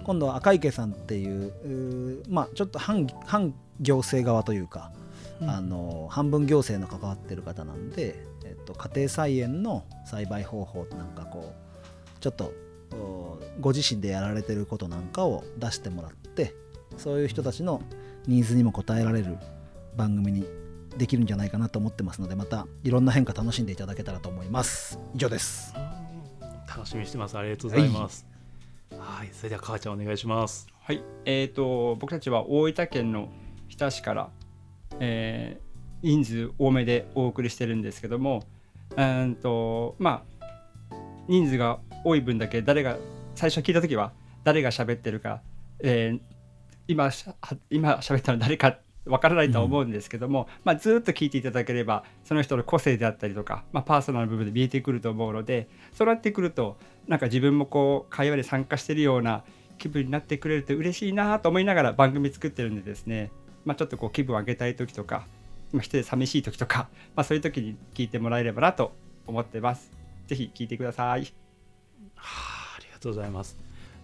[0.03, 4.91] 今度は赤池さんっていうまあちょっと反反行政側というか、
[5.41, 12.51] あの半分行政の関わってる方なんで、えっと、家庭菜園の栽培方法なんかこうちょっと
[12.91, 16.53] おご自身でやられてることなんかを出してもらって
[16.97, 17.81] そういう人たちの
[18.27, 19.37] ニーズにも応えられる
[19.95, 20.45] 番組に
[20.97, 24.99] できるんじゃないかなと思ってますのでまたいろんな変化楽しんでいただけたらと思います。
[25.13, 25.73] 以上です。
[26.67, 27.37] 楽しみにしてます。
[27.37, 28.25] ありがとうございます。
[28.25, 28.28] はい、
[29.33, 30.67] それでは母ちゃんお願いします。
[30.81, 33.29] はい、えー、と僕たちは大分県の
[33.67, 34.29] 日田市から、
[34.99, 35.69] えー
[36.01, 38.43] 人数多めでお送りしてるんですけども
[38.91, 40.23] うーんとま
[40.89, 40.95] あ
[41.27, 42.97] 人数が多い分だけ誰が
[43.35, 44.13] 最初聞いた時は
[44.45, 45.41] 誰が喋ってるか、
[45.79, 46.19] えー
[46.87, 56.77] 今しゃは今喋ったの誰かわからないとは思うんですけども、まあ、ずっと聞いていただければその人の個性であったりとか、まあ、パーソナルな部分で見えてくると思うのでそうなってくると
[57.09, 59.43] なんか自分もこう会話で参加してるような
[59.79, 63.31] 気分になってくれると嬉しいなと思いながら番組作ってるんでですね、
[63.65, 65.25] まあ、ちょっとこう気分を上げたい時とか、
[65.73, 66.87] まあ、一人で寂しい時とか、
[67.17, 68.93] まあ、そういう時に聞いてもらえればなと
[69.25, 69.91] 思ってます。
[70.27, 71.23] ぜひ聞いてください。
[72.13, 73.57] はあ、ありがとうございます。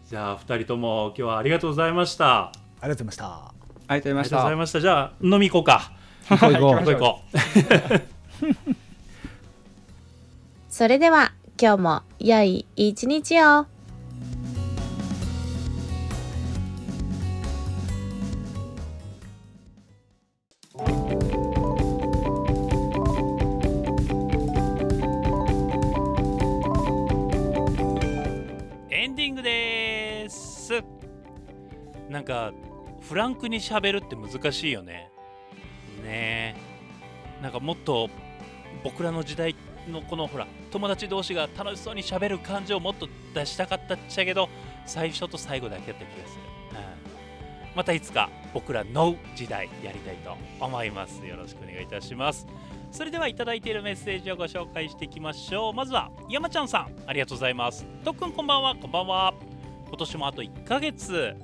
[0.10, 2.45] じゃあ二人とも今日はありがとうございました。
[2.45, 2.51] あ
[2.82, 3.26] りがとうございました。
[3.26, 3.53] あ
[3.93, 4.58] りがとうございましありがとうございた。
[4.58, 4.82] ました。
[4.82, 5.91] じゃあ飲み行こうか。
[6.26, 7.38] 行こう。
[10.70, 13.66] それでは今日も良い一日を。
[28.89, 30.84] エンディングです。
[32.10, 32.51] なんか
[32.99, 35.10] フランクに喋るって難しいよね。
[36.03, 36.58] ね
[37.39, 37.41] え。
[37.41, 38.10] なんかもっと
[38.84, 39.56] 僕らの時代
[39.89, 44.49] のこのほら友達同士が楽しそうに喋る感じをもっと出したかったっちゃけど
[44.86, 51.25] 最初と最後だけやった気がする、うん、またいつか僕らの時代やりたいと思います。
[51.25, 52.47] よろしくお願いいたします。
[52.91, 55.73] それではいただいているメッセージをご紹介していきましょう。
[55.73, 57.86] まずは山ちゃんさんありがとうございます。
[58.05, 58.75] とっくんこんばんは。
[58.75, 59.33] こんばんは。
[59.88, 61.36] 今年もあと1ヶ月。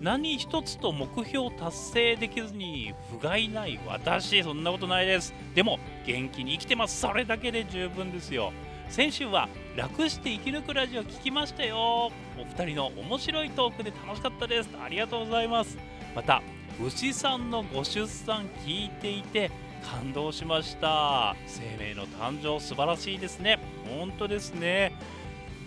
[0.00, 5.34] 何一つと目標達成できずに不甲斐ない私そんなことないです。
[5.54, 7.00] でも元気に生きてます。
[7.00, 8.52] それだけで十分ですよ。
[8.88, 12.10] 先週は楽して生き抜くラジオ聞きましたよ。
[12.38, 14.70] お二人の面白いトークで楽しかったです。
[14.82, 15.76] ありがとうございます。
[16.16, 16.42] また
[16.82, 19.50] 牛さんのご出産聞いていて
[19.84, 21.36] 感動しました。
[21.46, 23.58] 生命の誕生素晴らしいですね。
[23.98, 24.94] 本当ですね。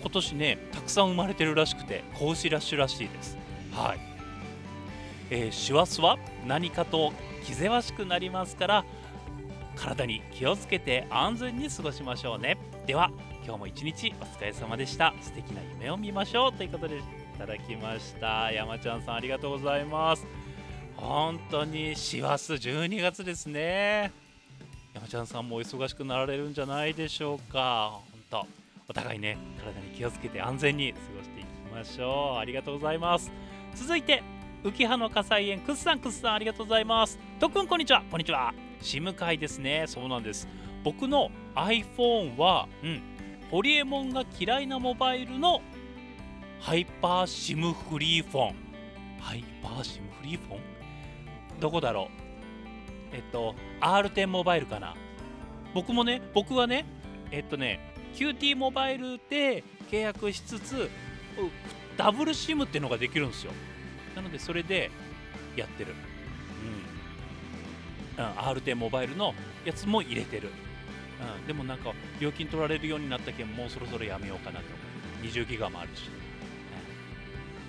[0.02, 3.38] 今年ねたくさん生まれてるらしくて子牛ラッシュらしいです。
[3.72, 4.13] はい。
[5.36, 7.12] えー師走は何かと
[7.44, 8.86] 気ぜわしくなりますから
[9.76, 12.56] 体に気をつけて安全に過ごしましょうね。
[12.86, 13.10] では
[13.44, 15.12] 今日も一日お疲れ様でした。
[15.20, 17.02] 素敵な夢を見ましょうということでい
[17.40, 18.52] ただきました。
[18.52, 20.24] 山ちゃんさんありがとうございます。
[20.96, 24.12] 本当に師走12月ですね。
[24.94, 28.02] 山ちゃんさんもお忙しくなられるんじゃないでしょうか。
[28.30, 28.48] 本当
[28.88, 32.38] お互いね体に気をつけて安全に過ごしていきましょう。
[32.38, 33.32] ありがとうございます。
[33.74, 34.22] 続いて
[34.64, 37.20] 浮葉の火災園くっさんくっさんありがとうございます。
[37.38, 38.02] とっくんこんにちは。
[38.10, 38.54] こんにちは。
[38.82, 39.84] SIM 会ですね。
[39.88, 40.48] そうなんです。
[40.86, 43.02] 僕の iPhone はうん
[43.52, 45.62] ホリエモンが嫌いなモバイルの
[46.62, 48.56] ハイパーシムフリーフォン。
[49.20, 50.60] ハイパーシムフリーフォン？
[51.60, 52.08] どこだろ
[53.12, 53.16] う？
[53.16, 54.96] えっと R10 モバイルかな。
[55.74, 56.86] 僕もね僕はね
[57.32, 57.82] えっとね
[58.16, 60.90] QT モバイルで契約しつつう
[61.98, 63.52] ダブル SIM っていうのができるんですよ
[64.16, 64.92] なのでそれで
[65.56, 65.94] やってる。
[68.18, 69.34] うん、うん、R10 モバイルの
[69.66, 70.50] やつも入れてる。
[71.40, 74.66] うん、でもなんか料金取られるようになったけんもうそろそろやめようかなと。
[74.66, 74.76] 思
[75.24, 76.10] う20ギガもあるし、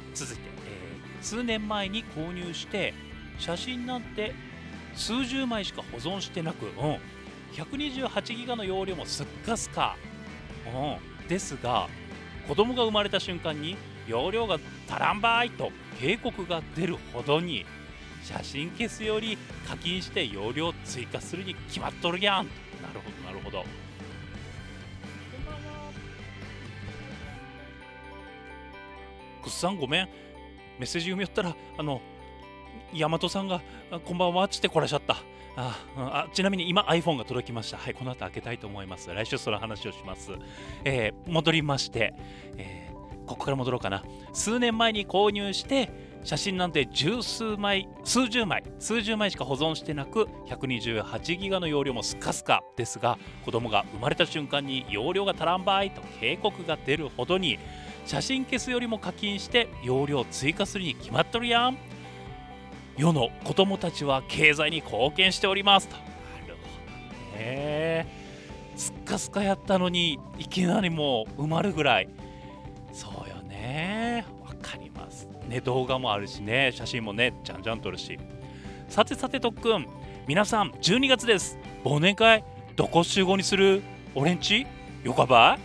[0.09, 0.15] うん。
[0.15, 0.85] 続いて、えー
[1.25, 2.93] 数年前に購入して
[3.39, 4.35] 写真なんて
[4.95, 6.99] 数十枚しか保存してなく、うん、
[7.55, 9.97] 128ギガの容量もすっかすか、
[10.67, 11.89] うん、ですが
[12.47, 13.77] 子供が生まれた瞬間に
[14.07, 15.73] 容量が足らんばいと。
[16.01, 17.65] 警告が出るほどに
[18.23, 19.37] 写真消すより
[19.69, 22.47] 課金して容量追加するに決まっとるやん。
[22.83, 23.65] なるほどなるほど。
[29.43, 30.09] くっさんごめん。
[30.79, 32.01] メッセージ読みよったらあの
[32.93, 35.19] 大和さんがあこんばんはっつってこらしゃった。
[35.57, 37.77] ああちなみに今 iPhone が届きました。
[37.77, 39.13] はいこの後開けたいと思います。
[39.13, 40.33] 来週その話をします、
[40.85, 42.15] えー戻りまして、
[42.57, 42.84] えー
[43.27, 44.05] ここから戻ろうかな。
[44.33, 45.91] 数年前に購入して
[46.25, 52.63] 写真なんて十数枚数十枚数十枚しか保存してなく128ギガの容量もスカスカ。
[52.77, 57.59] ですが子供が生まれた瞬間に容量が足らんばいと警告が出るほどに
[58.07, 61.79] 写真消すよりも課金して容量追加するに決まっとるやん。
[62.97, 65.97] 世の子供たちは経済に貢献しておりますと。
[65.97, 66.03] な
[66.47, 68.07] るほどね。
[68.77, 72.09] スッカスカやったのにいきなりもう埋まるぐらい。
[72.95, 74.25] そうよね。
[74.41, 75.29] わかります。
[75.49, 76.71] ね動画もあるしね。
[76.73, 78.19] 写真もねじゃんじゃん撮るし。
[78.89, 79.87] さてさて特訓
[80.29, 81.59] 皆さん12月です。
[81.85, 82.45] 忘年会
[82.77, 83.83] どこ集合にする？
[84.15, 84.65] 俺んち
[85.03, 85.59] よかば？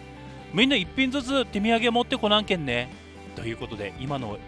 [0.53, 2.89] いみんな一品ずつ手土産持ってこなんけんね。
[3.35, 4.39] ということで今の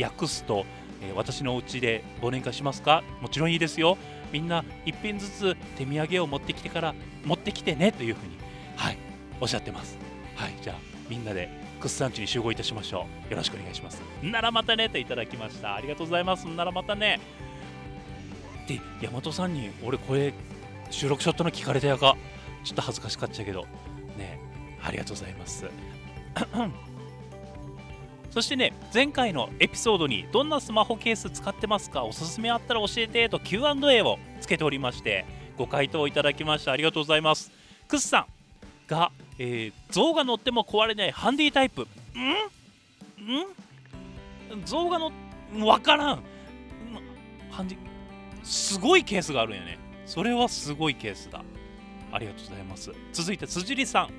[0.00, 0.64] 訳すと、
[1.02, 3.02] えー私のお家で忘年会しますか？
[3.20, 3.98] もちろんいいですよ。
[4.32, 7.90] みんな一品ずつ手土産を持ってきてから持ってきてね。
[7.90, 8.38] というふうに
[8.76, 8.98] はい
[9.40, 9.98] おっしゃってます。
[10.36, 10.76] はいじゃあ
[11.08, 13.30] みんなでクッサンチに集合いたしましょう。
[13.30, 14.02] よろしくお願いします。
[14.22, 15.74] ならまたねといただきました。
[15.74, 16.44] ありがとうございます。
[16.44, 17.20] ならまたね。
[18.66, 20.34] で大和さんに俺これ
[20.90, 22.16] 収録しとったの聞かれたやか。
[22.64, 23.62] ちょっと恥ずかしかったけど。
[24.16, 24.40] ね
[24.82, 25.66] ありがとうございます。
[28.30, 35.24] そしてね前回のエピソードにどんなスマホケース使ってますかおすすめあったら教えてと Q&A をつけておりまして
[35.56, 37.50] ご回答いただきましたありがとうございます。
[37.88, 38.26] クッさん
[38.86, 41.82] が、えー像が乗っても壊れないハンディタイプ。
[41.82, 41.84] ん？
[44.60, 44.64] ん？
[44.64, 45.10] 像が乗っ
[45.64, 46.22] わからん。
[47.50, 47.78] ハンディ
[48.42, 49.78] すごいケースがあるんやね。
[50.06, 51.42] それはすごいケースだ。
[52.12, 52.92] ありがとうございます。
[53.12, 54.10] 続いて辻里さん。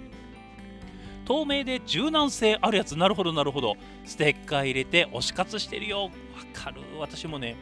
[1.26, 2.97] 透明で柔軟性あるやつ。
[2.97, 3.76] なるほどなるほど。
[4.05, 6.05] ステッカー入れて推し活してるよ。
[6.05, 6.09] わ
[6.53, 6.82] かる。
[6.99, 7.55] 私もね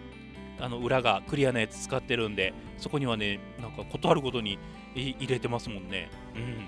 [0.59, 4.57] あの裏がクリアなやつ使ってるんでそこにはねなんか断るごとに
[4.95, 6.09] 入れてますもんね。
[6.35, 6.67] うん。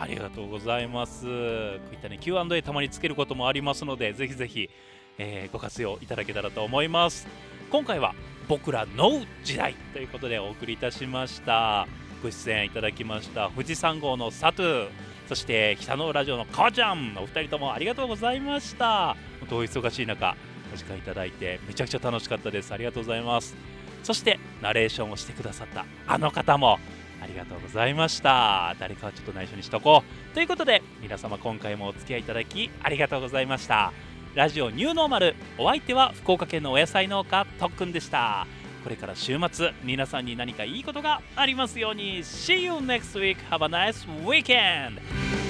[0.00, 1.24] ありがとうございます。
[1.24, 4.70] こういったね Q&A たまにつけることもありますのでぜひぜひ、
[5.18, 7.26] えーご活用いただけたらと思います。
[7.70, 8.14] 今回は
[8.48, 11.86] 僕らの時代ということでお送りいたしました。
[12.22, 14.88] ご出演いただきました富士山号のサトゥ
[15.28, 19.16] そして北のラジオのかわちゃんお二人ともありがとうございました。
[19.40, 20.36] 本当お忙しい中
[20.72, 22.72] お時間いただいてめちゃくちゃ楽しかったです。
[22.72, 23.54] ありがとうございます。
[24.02, 26.78] そしてナレーションをしてくださったあの方も
[27.22, 28.74] ありがとうございました。
[28.78, 30.34] 誰かはちょっと内緒にしとこう。
[30.34, 33.92] ということで皆様今回もお付き合いいただきありがとうございました。
[34.34, 38.46] ラジオニューノーマルお相手は福岡県のお野菜農家特訓でした。
[38.82, 42.20] これから週末皆さんに何かいいことがありますように。
[42.20, 43.36] See you next week.
[43.50, 45.49] Have a nice weekend.